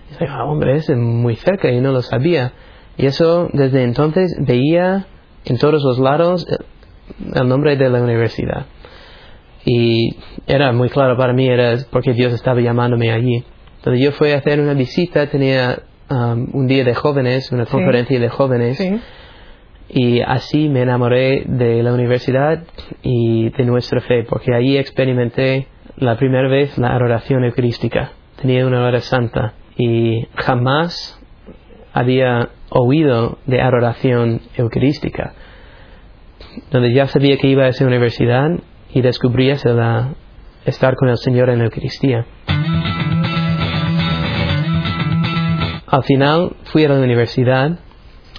Y 0.09 0.13
dije, 0.13 0.27
ah, 0.29 0.45
hombre, 0.45 0.77
es 0.77 0.89
muy 0.91 1.35
cerca 1.37 1.71
y 1.71 1.81
no 1.81 1.91
lo 1.93 2.03
sabía. 2.03 2.53
Y 2.97 3.07
eso 3.07 3.49
desde 3.53 3.83
entonces 3.83 4.37
veía 4.39 5.07
en 5.47 5.59
todos 5.59 5.83
los 5.83 5.99
lados 5.99 6.47
el, 6.49 7.37
el 7.43 7.49
nombre 7.49 7.77
de 7.77 7.89
la 7.89 8.03
universidad. 8.03 8.67
Y 9.65 10.17
era 10.47 10.73
muy 10.73 10.89
claro 10.91 11.17
para 11.17 11.33
mí, 11.33 11.49
era 11.49 11.77
porque 11.91 12.13
Dios 12.13 12.33
estaba 12.33 12.61
llamándome 12.61 13.11
allí. 13.11 13.45
Entonces 13.79 14.03
yo 14.05 14.13
fui 14.13 14.31
a 14.33 14.39
hacer 14.39 14.61
una 14.61 14.75
visita, 14.75 15.29
tenía 15.29 15.81
um, 16.11 16.49
un 16.53 16.67
día 16.67 16.85
de 16.85 16.95
jóvenes, 16.95 17.51
una 17.53 17.65
Sí. 17.65 17.73
conferencia 17.73 18.19
de 18.21 18.29
jóvenes. 18.29 18.77
Sí. 18.79 19.01
Y 19.89 20.21
así 20.21 20.69
me 20.69 20.83
enamoré 20.83 21.45
de 21.47 21.83
la 21.83 21.93
universidad 21.93 22.65
y 23.03 23.51
de 23.51 23.65
nuestra 23.65 24.01
fe, 24.01 24.25
porque 24.29 24.53
allí 24.55 24.77
experimenté 24.77 25.69
la 25.97 26.17
primera 26.17 26.49
vez 26.49 26.77
la 26.79 26.95
adoración 26.95 27.45
eucarística. 27.45 28.13
tenía 28.41 28.67
una 28.67 28.85
hora 28.85 29.01
santa 29.01 29.55
y 29.79 30.27
jamás 30.35 31.19
había 31.95 32.51
oído 32.71 33.39
de 33.47 33.61
adoración 33.61 34.41
eucarística, 34.57 35.35
donde 36.71 36.93
ya 36.93 37.07
sabía 37.07 37.37
que 37.39 37.49
iba 37.49 37.65
a 37.65 37.69
esa 37.69 37.87
universidad 37.87 38.51
y 38.93 39.03
descubría 39.03 39.57
la, 39.65 40.15
estar 40.65 40.97
con 40.97 41.09
el 41.09 41.17
Señor 41.19 41.51
en 41.51 41.59
la 41.59 41.65
Eucaristía. 41.67 42.27
Al 45.87 46.03
final 46.05 46.57
fui 46.65 46.85
a 46.85 46.89
la 46.89 46.99
universidad, 46.99 47.79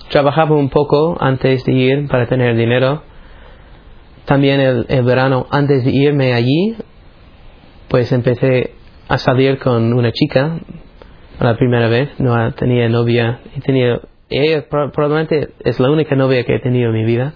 trabajaba 0.10 0.56
un 0.56 0.70
poco 0.70 1.18
antes 1.20 1.64
de 1.64 1.74
ir 1.74 2.08
para 2.08 2.28
tener 2.28 2.56
dinero. 2.56 3.04
También 4.26 4.60
el, 4.60 4.86
el 4.90 5.04
verano 5.04 5.48
antes 5.50 5.86
de 5.86 5.92
irme 5.92 6.34
allí, 6.34 6.76
pues 7.88 8.12
empecé 8.12 8.74
a 9.08 9.18
salir 9.18 9.58
con 9.60 9.94
una 9.94 10.12
chica 10.12 10.60
la 11.40 11.56
primera 11.56 11.88
vez, 11.88 12.10
no 12.20 12.52
tenía 12.54 12.90
novia, 12.90 13.40
y 13.56 13.62
tenía, 13.62 14.00
ella 14.30 14.66
probablemente 14.70 15.50
es 15.64 15.80
la 15.80 15.90
única 15.90 16.16
novia 16.16 16.44
que 16.44 16.56
he 16.56 16.60
tenido 16.60 16.90
en 16.90 16.96
mi 16.96 17.06
vida, 17.06 17.34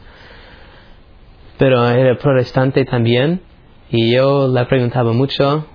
pero 1.57 1.87
era 1.87 2.17
protestante 2.17 2.85
también, 2.85 3.41
y 3.89 4.13
yo 4.13 4.47
la 4.47 4.67
preguntaba 4.67 5.13
mucho, 5.13 5.67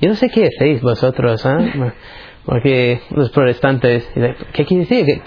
yo 0.00 0.08
no 0.08 0.14
sé 0.14 0.28
qué 0.28 0.46
hacéis 0.46 0.80
vosotros, 0.82 1.44
¿eh? 1.46 1.92
porque 2.44 3.00
los 3.10 3.30
protestantes, 3.30 4.08
¿qué 4.52 4.64
quiere 4.64 4.86
decir? 4.86 5.22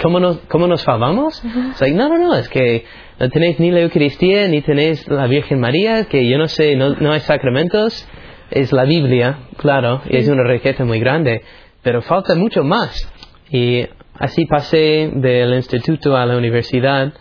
cómo, 0.00 0.20
nos, 0.20 0.38
¿Cómo 0.48 0.66
nos 0.66 0.82
salvamos? 0.82 1.42
no, 1.44 2.08
no, 2.08 2.18
no, 2.18 2.34
es 2.34 2.48
que 2.48 2.84
no 3.18 3.28
tenéis 3.28 3.58
ni 3.58 3.70
la 3.70 3.80
Eucaristía, 3.80 4.48
ni 4.48 4.62
tenéis 4.62 5.06
la 5.08 5.26
Virgen 5.26 5.60
María, 5.60 6.04
que 6.04 6.28
yo 6.28 6.38
no 6.38 6.46
sé, 6.46 6.76
no, 6.76 6.94
no 6.96 7.12
hay 7.12 7.20
sacramentos, 7.20 8.08
es 8.50 8.72
la 8.72 8.84
Biblia, 8.84 9.38
claro, 9.56 10.02
y 10.08 10.16
es 10.16 10.28
una 10.28 10.44
riqueza 10.44 10.84
muy 10.84 11.00
grande, 11.00 11.42
pero 11.82 12.02
falta 12.02 12.34
mucho 12.34 12.62
más. 12.64 13.12
Y 13.50 13.86
así 14.14 14.46
pasé 14.46 15.10
del 15.14 15.54
instituto 15.54 16.16
a 16.16 16.26
la 16.26 16.36
universidad. 16.36 17.12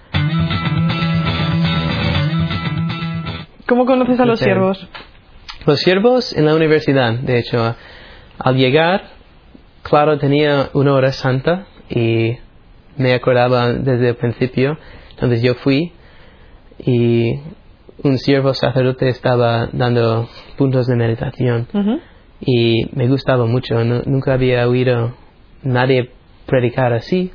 ¿Cómo 3.65 3.85
conoces 3.85 4.19
a 4.19 4.25
los 4.25 4.39
siervos? 4.39 4.87
Los 5.65 5.79
siervos 5.79 6.33
en 6.35 6.45
la 6.45 6.55
universidad, 6.55 7.13
de 7.13 7.39
hecho, 7.39 7.75
al 8.39 8.55
llegar, 8.55 9.03
claro, 9.83 10.17
tenía 10.17 10.69
una 10.73 10.93
hora 10.93 11.11
santa 11.11 11.67
y 11.89 12.37
me 12.97 13.13
acordaba 13.13 13.73
desde 13.73 14.09
el 14.09 14.15
principio, 14.15 14.77
entonces 15.11 15.41
yo 15.41 15.55
fui 15.55 15.91
y 16.79 17.33
un 18.03 18.17
siervo 18.17 18.53
sacerdote 18.53 19.09
estaba 19.09 19.67
dando 19.73 20.29
puntos 20.57 20.87
de 20.87 20.95
meditación 20.95 21.67
y 22.39 22.85
me 22.95 23.07
gustaba 23.07 23.45
mucho. 23.45 23.83
nunca 23.83 24.33
había 24.33 24.67
oído 24.67 25.13
nadie 25.63 26.11
predicar 26.47 26.93
así 26.93 27.31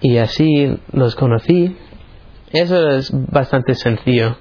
y 0.00 0.16
así 0.16 0.76
los 0.92 1.14
conocí. 1.14 1.76
Eso 2.52 2.90
es 2.90 3.12
bastante 3.12 3.74
sencillo. 3.74 4.36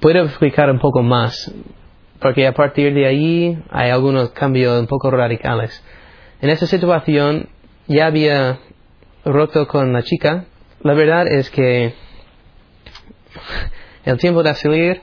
Puedo 0.00 0.24
explicar 0.24 0.70
un 0.70 0.78
poco 0.78 1.02
más 1.02 1.54
porque 2.20 2.46
a 2.46 2.52
partir 2.52 2.94
de 2.94 3.06
ahí 3.06 3.58
hay 3.70 3.90
algunos 3.90 4.30
cambios 4.30 4.78
un 4.78 4.86
poco 4.86 5.10
radicales. 5.10 5.82
En 6.40 6.50
esa 6.50 6.66
situación 6.66 7.48
ya 7.88 8.06
había 8.06 8.60
roto 9.24 9.66
con 9.66 9.92
la 9.92 10.02
chica. 10.02 10.44
La 10.82 10.94
verdad 10.94 11.26
es 11.26 11.50
que 11.50 11.94
el 14.04 14.18
tiempo 14.18 14.42
de 14.42 14.54
salir 14.54 15.02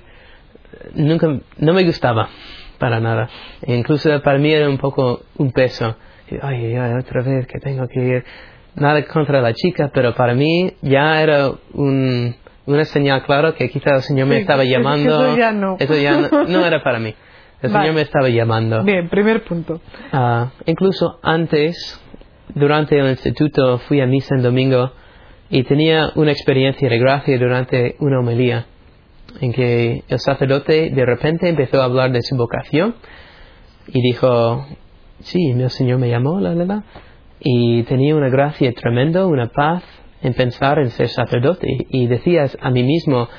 nunca, 0.93 1.27
no 1.57 1.73
me 1.73 1.83
gustaba 1.83 2.29
para 2.77 2.99
nada. 2.99 3.29
Incluso 3.67 4.21
para 4.21 4.39
mí 4.39 4.51
era 4.51 4.69
un 4.69 4.77
poco 4.77 5.23
un 5.37 5.51
peso. 5.51 5.95
Ay, 6.41 6.75
ay, 6.75 6.93
otra 6.99 7.21
vez 7.23 7.47
que 7.47 7.59
tengo 7.59 7.87
que 7.87 7.99
ir. 7.99 8.23
Nada 8.75 9.03
contra 9.05 9.41
la 9.41 9.53
chica, 9.53 9.89
pero 9.93 10.13
para 10.13 10.33
mí 10.33 10.73
ya 10.81 11.21
era 11.21 11.51
un, 11.73 12.35
una 12.65 12.85
señal 12.85 13.23
clara 13.23 13.53
que 13.53 13.69
quizá 13.69 13.95
el 13.95 14.01
Señor 14.01 14.27
me 14.27 14.39
estaba 14.39 14.63
llamando. 14.63 15.25
Eso 15.25 15.37
ya 15.37 15.51
no. 15.51 15.77
Eso 15.79 15.95
ya 15.95 16.29
no, 16.47 16.65
era 16.65 16.83
para 16.83 16.99
mí. 16.99 17.13
El 17.61 17.71
Señor 17.71 17.93
me 17.93 18.01
estaba 18.01 18.29
llamando. 18.29 18.83
Bien, 18.83 19.09
primer 19.09 19.43
punto. 19.43 19.81
Ah, 20.11 20.51
incluso 20.65 21.19
antes, 21.23 21.99
durante 22.53 22.97
el 22.97 23.09
instituto, 23.09 23.79
fui 23.79 23.99
a 24.01 24.05
misa 24.05 24.35
en 24.35 24.43
domingo 24.43 24.91
y 25.49 25.63
tenía 25.63 26.11
una 26.15 26.31
experiencia 26.31 26.87
de 26.87 26.99
gracia 26.99 27.37
durante 27.37 27.95
una 27.99 28.19
homilía 28.19 28.65
en 29.41 29.53
que 29.53 30.03
el 30.07 30.19
sacerdote 30.19 30.89
de 30.91 31.05
repente 31.05 31.49
empezó 31.49 31.81
a 31.81 31.85
hablar 31.85 32.11
de 32.11 32.21
su 32.21 32.35
vocación 32.35 32.95
y 33.87 34.01
dijo, 34.01 34.65
sí, 35.21 35.51
el 35.51 35.69
Señor 35.69 35.99
me 35.99 36.09
llamó, 36.09 36.39
la 36.39 36.53
verdad, 36.53 36.83
y 37.39 37.83
tenía 37.83 38.15
una 38.15 38.29
gracia 38.29 38.73
tremenda, 38.73 39.25
una 39.25 39.47
paz 39.47 39.83
en 40.21 40.33
pensar 40.33 40.79
en 40.79 40.89
ser 40.89 41.07
sacerdote 41.07 41.67
y 41.89 42.07
decías 42.07 42.57
a 42.61 42.69
mí 42.69 42.83
mismo, 42.83 43.29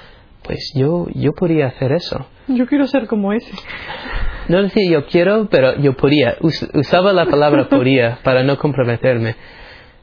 pues 0.42 0.72
yo, 0.74 1.06
yo 1.14 1.32
podría 1.32 1.66
hacer 1.66 1.92
eso. 1.92 2.26
Yo 2.48 2.66
quiero 2.66 2.86
ser 2.86 3.06
como 3.06 3.32
ese. 3.32 3.52
No 4.48 4.62
decía 4.62 4.90
yo 4.90 5.06
quiero, 5.06 5.48
pero 5.50 5.76
yo 5.76 5.94
podría. 5.96 6.36
Usaba 6.40 7.12
la 7.12 7.26
palabra 7.26 7.68
podría 7.70 8.18
para 8.24 8.42
no 8.42 8.56
comprometerme 8.58 9.36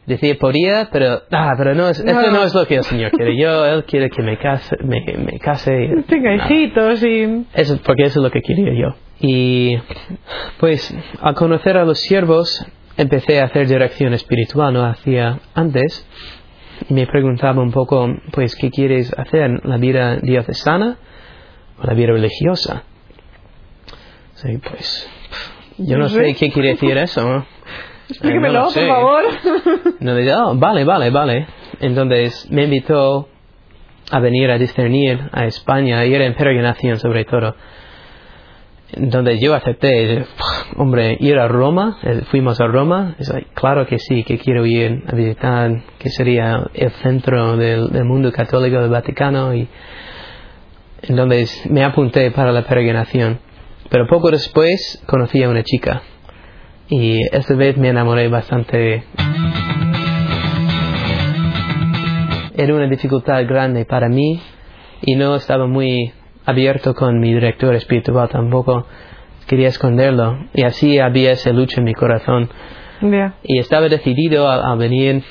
decía 0.07 0.35
podía, 0.39 0.89
pero, 0.91 1.21
ah, 1.31 1.53
pero 1.57 1.75
no, 1.75 1.89
es, 1.89 2.03
no. 2.03 2.31
no 2.31 2.43
es 2.43 2.55
lo 2.55 2.65
que 2.65 2.77
el 2.77 2.83
Señor 2.83 3.11
quiere. 3.11 3.37
Yo, 3.37 3.65
Él 3.65 3.83
quiere 3.83 4.09
que 4.09 4.23
me 4.23 4.37
case, 4.37 4.75
me, 4.83 5.01
me 5.17 5.37
case. 5.37 5.71
Tenga 6.07 6.33
hijitos 6.33 7.03
y... 7.03 7.45
Eso, 7.53 7.77
porque 7.85 8.03
eso 8.03 8.19
es 8.19 8.23
lo 8.23 8.31
que 8.31 8.41
quería 8.41 8.73
yo. 8.73 8.95
Y, 9.19 9.75
pues, 10.59 10.93
al 11.21 11.33
conocer 11.35 11.77
a 11.77 11.85
los 11.85 11.99
siervos, 11.99 12.65
empecé 12.97 13.41
a 13.41 13.45
hacer 13.45 13.67
dirección 13.67 14.13
espiritual, 14.13 14.73
no 14.73 14.85
hacía 14.85 15.39
antes. 15.53 16.07
Y 16.89 16.93
me 16.93 17.07
preguntaba 17.07 17.61
un 17.61 17.71
poco, 17.71 18.07
pues, 18.31 18.55
¿qué 18.55 18.69
quieres 18.69 19.11
hacer? 19.17 19.65
¿La 19.65 19.77
vida 19.77 20.17
diocesana 20.17 20.97
o 21.79 21.87
la 21.87 21.93
vida 21.93 22.13
religiosa? 22.13 22.83
Sí, 24.35 24.59
pues, 24.59 25.09
yo 25.79 25.97
no 25.97 26.09
sé 26.09 26.35
qué 26.35 26.51
quiere 26.51 26.69
decir 26.69 26.95
eso, 26.97 27.27
¿no? 27.27 27.45
Explíquemelo, 28.09 28.69
por 28.73 28.87
favor. 28.87 29.23
No 29.99 30.13
le 30.13 30.33
oh, 30.33 30.55
vale, 30.55 30.83
vale, 30.83 31.09
vale. 31.09 31.47
Entonces 31.79 32.49
me 32.51 32.63
invitó 32.63 33.27
a 34.11 34.19
venir 34.19 34.49
a 34.51 34.57
discernir 34.57 35.19
a 35.31 35.45
España 35.45 36.05
y 36.05 36.13
era 36.13 36.25
en 36.25 36.33
peregrinación 36.33 36.97
sobre 36.99 37.25
todo. 37.25 37.55
Donde 38.95 39.37
yo 39.39 39.53
acepté, 39.53 40.25
hombre, 40.77 41.17
ir 41.19 41.37
a 41.37 41.47
Roma, 41.47 41.97
eh, 42.03 42.21
fuimos 42.31 42.59
a 42.61 42.67
Roma, 42.67 43.15
claro 43.53 43.85
que 43.85 43.99
sí, 43.99 44.23
que 44.23 44.37
quiero 44.37 44.65
ir 44.65 45.03
a 45.07 45.15
visitar, 45.15 45.81
que 45.99 46.09
sería 46.09 46.69
el 46.73 46.91
centro 46.91 47.57
del, 47.57 47.89
del 47.89 48.05
mundo 48.05 48.31
católico 48.31 48.79
del 48.79 48.89
Vaticano 48.89 49.53
y 49.53 49.67
entonces 51.01 51.69
me 51.69 51.83
apunté 51.83 52.31
para 52.31 52.51
la 52.51 52.63
peregrinación. 52.63 53.39
Pero 53.89 54.07
poco 54.07 54.31
después 54.31 55.01
conocí 55.05 55.41
a 55.43 55.49
una 55.49 55.63
chica 55.63 56.01
y 56.89 57.21
esta 57.31 57.55
vez 57.55 57.77
me 57.77 57.89
enamoré 57.89 58.27
bastante. 58.27 59.03
Era 62.55 62.75
una 62.75 62.87
dificultad 62.87 63.45
grande 63.45 63.85
para 63.85 64.09
mí 64.09 64.41
y 65.01 65.15
no 65.15 65.35
estaba 65.35 65.67
muy 65.67 66.11
abierto 66.47 66.95
con 66.95 67.19
mi 67.19 67.33
director 67.33 67.75
espiritual 67.75 68.29
tampoco. 68.29 68.87
Quería 69.47 69.67
esconderlo 69.67 70.47
y 70.53 70.63
así 70.63 70.97
había 70.97 71.31
esa 71.31 71.51
lucha 71.51 71.79
en 71.79 71.83
mi 71.83 71.93
corazón. 71.93 72.49
Y 73.43 73.59
estaba 73.59 73.87
decidido 73.89 74.49
a, 74.49 74.75
venir 74.75 75.23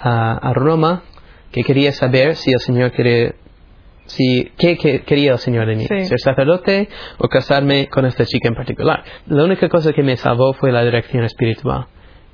a, 0.00 0.38
a, 0.38 0.54
Roma 0.54 1.02
que 1.50 1.62
quería 1.62 1.92
saber 1.92 2.36
si 2.36 2.50
el 2.50 2.60
Señor 2.60 2.92
quería 2.92 3.34
si, 4.06 4.50
¿qué, 4.58 4.76
quería 5.06 5.32
el 5.32 5.38
Señor 5.38 5.66
de 5.66 5.76
mí? 5.76 5.86
¿Ser 5.86 6.18
sacerdote 6.18 6.88
o 7.18 7.28
casarme 7.28 7.88
con 7.88 8.04
esta 8.04 8.24
chica 8.24 8.48
en 8.48 8.54
particular? 8.54 9.04
La 9.26 9.44
única 9.44 9.68
cosa 9.68 9.92
que 9.92 10.02
me 10.02 10.16
salvó 10.16 10.52
fue 10.52 10.72
la 10.72 10.84
dirección 10.84 11.24
espiritual. 11.24 11.86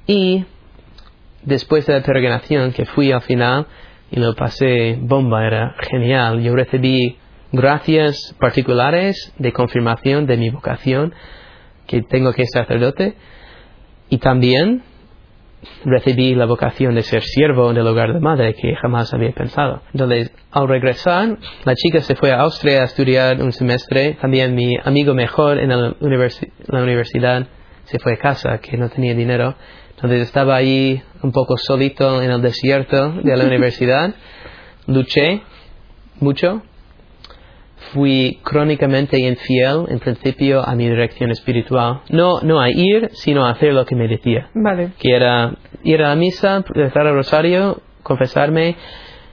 Y 0.06 0.44
después 1.42 1.86
de 1.86 1.94
la 1.94 2.02
peregrinación, 2.02 2.72
que 2.72 2.84
fui 2.86 3.12
al 3.12 3.22
final 3.22 3.66
y 4.10 4.18
lo 4.18 4.34
pasé 4.34 4.98
bomba, 5.00 5.46
era 5.46 5.74
genial. 5.90 6.40
Yo 6.40 6.54
recibí 6.54 7.18
gracias 7.52 8.34
particulares 8.38 9.32
de 9.38 9.52
confirmación 9.52 10.26
de 10.26 10.36
mi 10.36 10.50
vocación, 10.50 11.14
que 11.86 12.02
tengo 12.02 12.32
que 12.32 12.44
ser 12.46 12.64
sacerdote. 12.64 13.14
Y 14.10 14.18
también 14.18 14.82
recibí 15.84 16.34
la 16.34 16.46
vocación 16.46 16.94
de 16.94 17.02
ser 17.02 17.22
siervo 17.22 17.70
en 17.70 17.76
el 17.76 17.86
hogar 17.86 18.14
de 18.14 18.20
madre 18.20 18.54
que 18.54 18.74
jamás 18.76 19.12
había 19.12 19.32
pensado. 19.32 19.82
Entonces, 19.92 20.32
al 20.50 20.68
regresar, 20.68 21.38
la 21.64 21.74
chica 21.74 22.00
se 22.00 22.14
fue 22.14 22.32
a 22.32 22.40
Austria 22.40 22.82
a 22.82 22.84
estudiar 22.84 23.42
un 23.42 23.52
semestre. 23.52 24.16
También 24.20 24.54
mi 24.54 24.76
amigo 24.82 25.14
mejor 25.14 25.58
en 25.58 25.68
la, 25.70 25.94
universidad 26.70 27.46
se 27.84 27.98
fue 27.98 28.14
a 28.14 28.18
casa, 28.18 28.58
que 28.58 28.76
no 28.76 28.88
tenía 28.88 29.14
dinero. 29.14 29.54
Entonces 29.96 30.22
estaba 30.22 30.56
ahí 30.56 31.02
un 31.22 31.32
poco 31.32 31.56
solito 31.56 32.22
en 32.22 32.30
el 32.30 32.40
desierto 32.40 33.12
de 33.12 33.36
la 33.36 33.44
universidad. 33.46 34.14
Luché 34.86 35.42
mucho. 36.20 36.62
Fui 37.92 38.38
crónicamente 38.44 39.18
infiel, 39.18 39.86
en 39.88 39.98
principio, 39.98 40.62
a 40.66 40.74
mi 40.74 40.88
dirección 40.88 41.30
espiritual. 41.30 42.02
No, 42.10 42.40
no 42.40 42.60
a 42.60 42.70
ir, 42.70 43.10
sino 43.12 43.46
a 43.46 43.50
hacer 43.50 43.72
lo 43.72 43.84
que 43.84 43.94
me 43.96 44.08
decía. 44.08 44.50
Vale. 44.54 44.90
Que 44.98 45.14
era 45.14 45.54
ir 45.82 46.02
a 46.02 46.08
la 46.10 46.16
misa, 46.16 46.64
rezar 46.68 47.06
el 47.06 47.14
rosario, 47.14 47.80
confesarme 48.02 48.76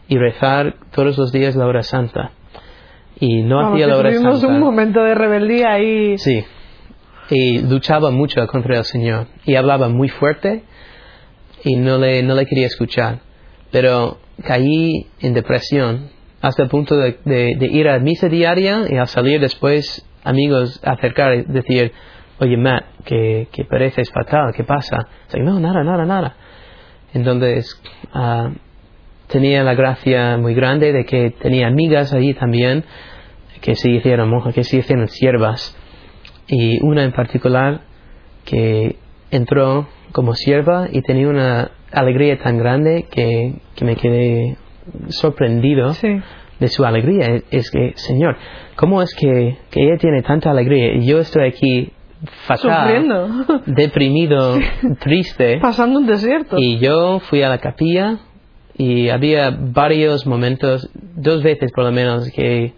y 0.07 0.17
rezar 0.17 0.75
todos 0.93 1.17
los 1.17 1.31
días 1.31 1.55
la 1.55 1.65
hora 1.65 1.83
santa. 1.83 2.31
Y 3.19 3.43
no 3.43 3.57
Vamos, 3.57 3.73
hacía 3.73 3.87
la 3.87 3.97
hora 3.97 4.11
tuvimos 4.11 4.41
santa. 4.41 4.53
un 4.53 4.59
momento 4.59 5.03
de 5.03 5.15
rebeldía 5.15 5.79
y... 5.79 6.17
Sí. 6.17 6.43
Y 7.29 7.59
luchaba 7.59 8.11
mucho 8.11 8.45
contra 8.47 8.77
el 8.77 8.83
Señor. 8.83 9.27
Y 9.45 9.55
hablaba 9.55 9.89
muy 9.89 10.09
fuerte 10.09 10.63
y 11.63 11.75
no 11.77 11.97
le, 11.97 12.21
no 12.23 12.35
le 12.35 12.45
quería 12.45 12.67
escuchar. 12.67 13.19
Pero 13.71 14.19
caí 14.43 15.07
en 15.21 15.33
depresión 15.33 16.09
hasta 16.45 16.61
el 16.61 16.69
punto 16.69 16.95
de, 16.95 17.57
ir 17.59 17.89
a 17.89 17.97
misa 17.97 18.29
diaria 18.29 18.85
y 18.87 18.97
al 18.97 19.07
salir 19.07 19.41
después 19.41 20.07
amigos 20.23 20.79
acercar 20.83 21.33
y 21.33 21.41
decir, 21.43 21.91
oye 22.39 22.55
Matt, 22.55 22.85
que, 23.03 23.47
que 23.51 23.65
pareces 23.65 24.11
fatal, 24.11 24.53
¿qué 24.55 24.63
pasa? 24.63 25.07
No, 25.39 25.59
nada, 25.59 25.83
nada, 25.83 26.05
nada. 26.05 26.35
Entonces 27.15 27.81
ah, 28.13 28.51
tenía 29.27 29.63
la 29.63 29.73
gracia 29.73 30.37
muy 30.37 30.53
grande 30.53 30.93
de 30.93 31.05
que 31.05 31.31
tenía 31.31 31.65
amigas 31.65 32.13
allí 32.13 32.35
también 32.35 32.83
que 33.61 33.73
se 33.73 33.89
hicieron 33.89 34.29
monjas, 34.29 34.53
que 34.53 34.63
se 34.63 34.77
hicieron 34.77 35.07
siervas 35.07 35.75
y 36.47 36.79
una 36.83 37.03
en 37.03 37.11
particular 37.11 37.81
que 38.45 38.97
entró 39.31 39.87
como 40.11 40.35
sierva 40.35 40.89
y 40.91 41.01
tenía 41.01 41.27
una 41.27 41.71
alegría 41.91 42.37
tan 42.37 42.59
grande 42.59 43.07
que, 43.09 43.55
que 43.75 43.83
me 43.83 43.95
quedé 43.95 44.57
sorprendido 45.09 45.93
Sí. 45.93 46.19
de 46.59 46.67
su 46.67 46.83
alegría. 46.85 47.25
Es, 47.27 47.43
es 47.51 47.71
que, 47.71 47.93
Señor, 47.95 48.37
¿cómo 48.75 49.01
es 49.01 49.13
que, 49.15 49.57
que 49.71 49.83
ella 49.83 49.97
tiene 49.97 50.21
tanta 50.21 50.51
alegría 50.51 50.93
y 50.95 51.05
yo 51.05 51.19
estoy 51.19 51.47
aquí 51.47 51.91
fatal, 52.47 52.81
Sufriendo. 52.81 53.61
deprimido, 53.65 54.57
triste? 54.99 55.59
Pasando 55.59 55.99
un 55.99 56.07
desierto. 56.07 56.57
Y 56.59 56.79
yo 56.79 57.19
fui 57.19 57.41
a 57.43 57.49
la 57.49 57.57
capilla 57.59 58.19
y 58.77 59.09
había 59.09 59.51
varios 59.51 60.25
momentos, 60.25 60.89
dos 60.93 61.43
veces 61.43 61.71
por 61.73 61.85
lo 61.85 61.91
menos, 61.91 62.29
que 62.31 62.73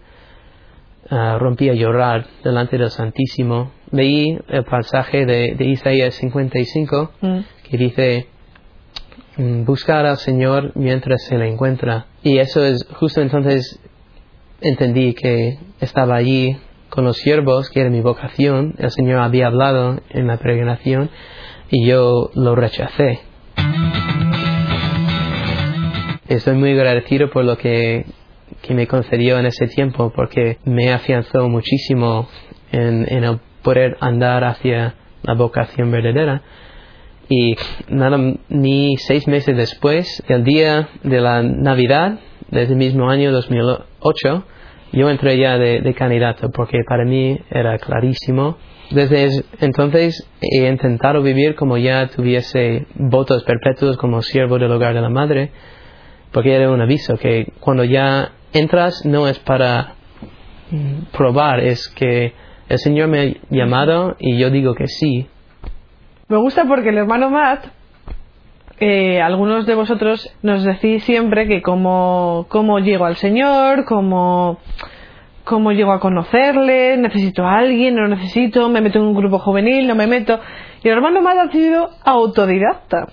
ah, 1.10 1.36
rompí 1.40 1.68
a 1.68 1.74
llorar 1.74 2.26
delante 2.44 2.78
del 2.78 2.90
Santísimo. 2.90 3.72
Leí 3.90 4.38
el 4.48 4.64
pasaje 4.64 5.24
de, 5.24 5.54
de 5.56 5.64
Isaías 5.64 6.14
55 6.14 7.12
Mm. 7.20 7.38
que 7.70 7.76
dice, 7.78 8.26
buscar 9.38 10.04
al 10.04 10.18
Señor 10.18 10.72
mientras 10.74 11.22
se 11.24 11.38
le 11.38 11.48
encuentra. 11.48 12.06
Y 12.22 12.38
eso 12.38 12.64
es 12.64 12.86
justo 12.94 13.20
entonces 13.20 13.80
entendí 14.60 15.14
que 15.14 15.58
estaba 15.80 16.16
allí 16.16 16.56
con 16.88 17.04
los 17.04 17.18
siervos, 17.18 17.70
que 17.70 17.80
era 17.80 17.90
mi 17.90 18.00
vocación. 18.00 18.74
El 18.78 18.90
Señor 18.90 19.20
había 19.20 19.46
hablado 19.46 20.00
en 20.10 20.26
la 20.26 20.38
peregrinación 20.38 21.10
y 21.70 21.86
yo 21.86 22.30
lo 22.34 22.54
rechacé. 22.54 23.20
Estoy 26.28 26.56
muy 26.56 26.72
agradecido 26.72 27.30
por 27.30 27.44
lo 27.44 27.56
que, 27.56 28.04
que 28.62 28.74
me 28.74 28.86
concedió 28.86 29.38
en 29.38 29.46
ese 29.46 29.66
tiempo 29.68 30.12
porque 30.14 30.58
me 30.64 30.92
afianzó 30.92 31.48
muchísimo 31.48 32.28
en, 32.72 33.06
en 33.08 33.24
el 33.24 33.38
poder 33.62 33.96
andar 34.00 34.44
hacia 34.44 34.94
la 35.22 35.34
vocación 35.34 35.90
verdadera. 35.90 36.42
Y 37.28 37.54
nada, 37.88 38.18
ni 38.48 38.96
seis 38.96 39.26
meses 39.28 39.56
después, 39.56 40.22
el 40.28 40.44
día 40.44 40.88
de 41.02 41.20
la 41.20 41.42
Navidad 41.42 42.18
de 42.50 42.62
ese 42.62 42.74
mismo 42.74 43.10
año 43.10 43.30
2008, 43.32 44.44
yo 44.92 45.10
entré 45.10 45.36
ya 45.38 45.58
de, 45.58 45.82
de 45.82 45.94
candidato 45.94 46.48
porque 46.50 46.78
para 46.88 47.04
mí 47.04 47.38
era 47.50 47.78
clarísimo. 47.78 48.56
Desde 48.90 49.24
es- 49.24 49.44
entonces 49.60 50.26
he 50.40 50.66
intentado 50.66 51.20
vivir 51.22 51.54
como 51.54 51.76
ya 51.76 52.06
tuviese 52.08 52.86
votos 52.94 53.44
perpetuos 53.44 53.98
como 53.98 54.22
siervo 54.22 54.58
del 54.58 54.72
hogar 54.72 54.94
de 54.94 55.02
la 55.02 55.10
madre, 55.10 55.50
porque 56.32 56.54
era 56.54 56.70
un 56.70 56.80
aviso 56.80 57.18
que 57.18 57.52
cuando 57.60 57.84
ya 57.84 58.32
entras 58.54 59.04
no 59.04 59.28
es 59.28 59.38
para 59.40 59.94
probar, 61.12 61.60
es 61.60 61.88
que 61.88 62.32
el 62.68 62.78
Señor 62.78 63.08
me 63.08 63.20
ha 63.20 63.34
llamado 63.50 64.16
y 64.18 64.38
yo 64.38 64.50
digo 64.50 64.74
que 64.74 64.86
sí, 64.86 65.26
Me 66.28 66.36
gusta 66.36 66.66
porque 66.66 66.90
el 66.90 66.98
hermano 66.98 67.30
Matt, 67.30 67.64
eh, 68.80 69.18
algunos 69.22 69.64
de 69.64 69.74
vosotros 69.74 70.30
nos 70.42 70.62
decís 70.62 71.02
siempre 71.04 71.48
que 71.48 71.62
cómo, 71.62 72.44
cómo 72.50 72.80
llego 72.80 73.06
al 73.06 73.16
Señor, 73.16 73.86
cómo, 73.86 74.58
cómo 75.44 75.72
llego 75.72 75.92
a 75.92 76.00
conocerle, 76.00 76.98
necesito 76.98 77.46
a 77.46 77.56
alguien, 77.56 77.94
no 77.94 78.02
lo 78.02 78.08
necesito, 78.08 78.68
me 78.68 78.82
meto 78.82 78.98
en 78.98 79.06
un 79.06 79.14
grupo 79.14 79.38
juvenil, 79.38 79.88
no 79.88 79.94
me 79.94 80.06
meto. 80.06 80.38
Y 80.82 80.88
el 80.88 80.96
hermano 80.96 81.22
Matt 81.22 81.38
ha 81.38 81.50
sido 81.50 81.88
autodidacta. 82.04 83.06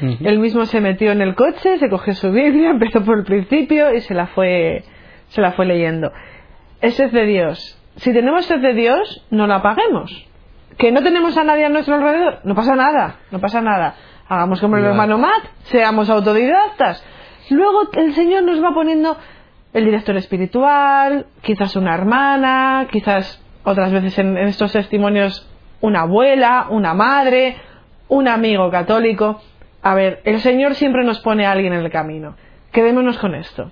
Él 0.00 0.38
mismo 0.38 0.64
se 0.64 0.80
metió 0.80 1.12
en 1.12 1.20
el 1.20 1.34
coche, 1.34 1.76
se 1.76 1.90
cogió 1.90 2.14
su 2.14 2.32
Biblia, 2.32 2.70
empezó 2.72 3.04
por 3.04 3.18
el 3.18 3.24
principio 3.24 3.92
y 3.92 4.00
se 4.00 4.14
la 4.14 4.28
fue, 4.28 4.82
se 5.28 5.42
la 5.42 5.52
fue 5.52 5.66
leyendo. 5.66 6.10
Es 6.80 6.94
sed 6.94 7.10
de 7.12 7.26
Dios. 7.26 7.78
Si 7.96 8.14
tenemos 8.14 8.46
sed 8.46 8.60
de 8.60 8.72
Dios, 8.72 9.26
no 9.30 9.46
la 9.46 9.56
apaguemos. 9.56 10.26
Que 10.78 10.92
no 10.92 11.02
tenemos 11.02 11.36
a 11.36 11.44
nadie 11.44 11.64
a 11.64 11.68
nuestro 11.68 11.94
alrededor, 11.94 12.40
no 12.44 12.54
pasa 12.54 12.76
nada, 12.76 13.16
no 13.30 13.38
pasa 13.38 13.60
nada. 13.60 13.94
Hagamos 14.28 14.60
como 14.60 14.76
el 14.76 14.84
hermano 14.84 15.18
Matt, 15.18 15.44
seamos 15.64 16.10
autodidactas. 16.10 17.04
Luego 17.50 17.88
el 17.92 18.14
Señor 18.14 18.42
nos 18.42 18.62
va 18.62 18.74
poniendo 18.74 19.16
el 19.72 19.84
director 19.84 20.16
espiritual, 20.16 21.26
quizás 21.42 21.76
una 21.76 21.94
hermana, 21.94 22.88
quizás 22.90 23.40
otras 23.64 23.92
veces 23.92 24.18
en, 24.18 24.36
en 24.36 24.48
estos 24.48 24.72
testimonios 24.72 25.48
una 25.80 26.00
abuela, 26.02 26.66
una 26.70 26.94
madre, 26.94 27.56
un 28.08 28.28
amigo 28.28 28.70
católico. 28.70 29.40
A 29.82 29.94
ver, 29.94 30.20
el 30.24 30.40
Señor 30.40 30.74
siempre 30.74 31.04
nos 31.04 31.20
pone 31.20 31.46
a 31.46 31.52
alguien 31.52 31.72
en 31.72 31.80
el 31.80 31.90
camino. 31.90 32.34
Quedémonos 32.72 33.18
con 33.18 33.34
esto. 33.34 33.70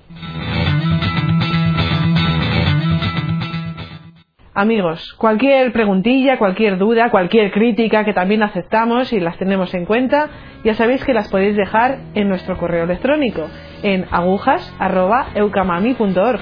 Amigos, 4.56 5.14
cualquier 5.18 5.72
preguntilla, 5.72 6.38
cualquier 6.38 6.78
duda, 6.78 7.10
cualquier 7.10 7.50
crítica 7.50 8.04
que 8.04 8.12
también 8.12 8.44
aceptamos 8.44 9.12
y 9.12 9.18
las 9.18 9.36
tenemos 9.36 9.74
en 9.74 9.84
cuenta, 9.84 10.28
ya 10.62 10.74
sabéis 10.74 11.04
que 11.04 11.12
las 11.12 11.26
podéis 11.28 11.56
dejar 11.56 11.98
en 12.14 12.28
nuestro 12.28 12.56
correo 12.56 12.84
electrónico 12.84 13.48
en 13.82 14.06
agujas.eucamami.org. 14.12 16.40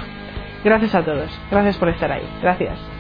Gracias 0.63 0.95
a 0.95 1.03
todos. 1.03 1.41
Gracias 1.51 1.79
por 1.79 1.89
estar 1.89 2.13
ahí. 2.13 2.29
Gracias. 2.43 2.92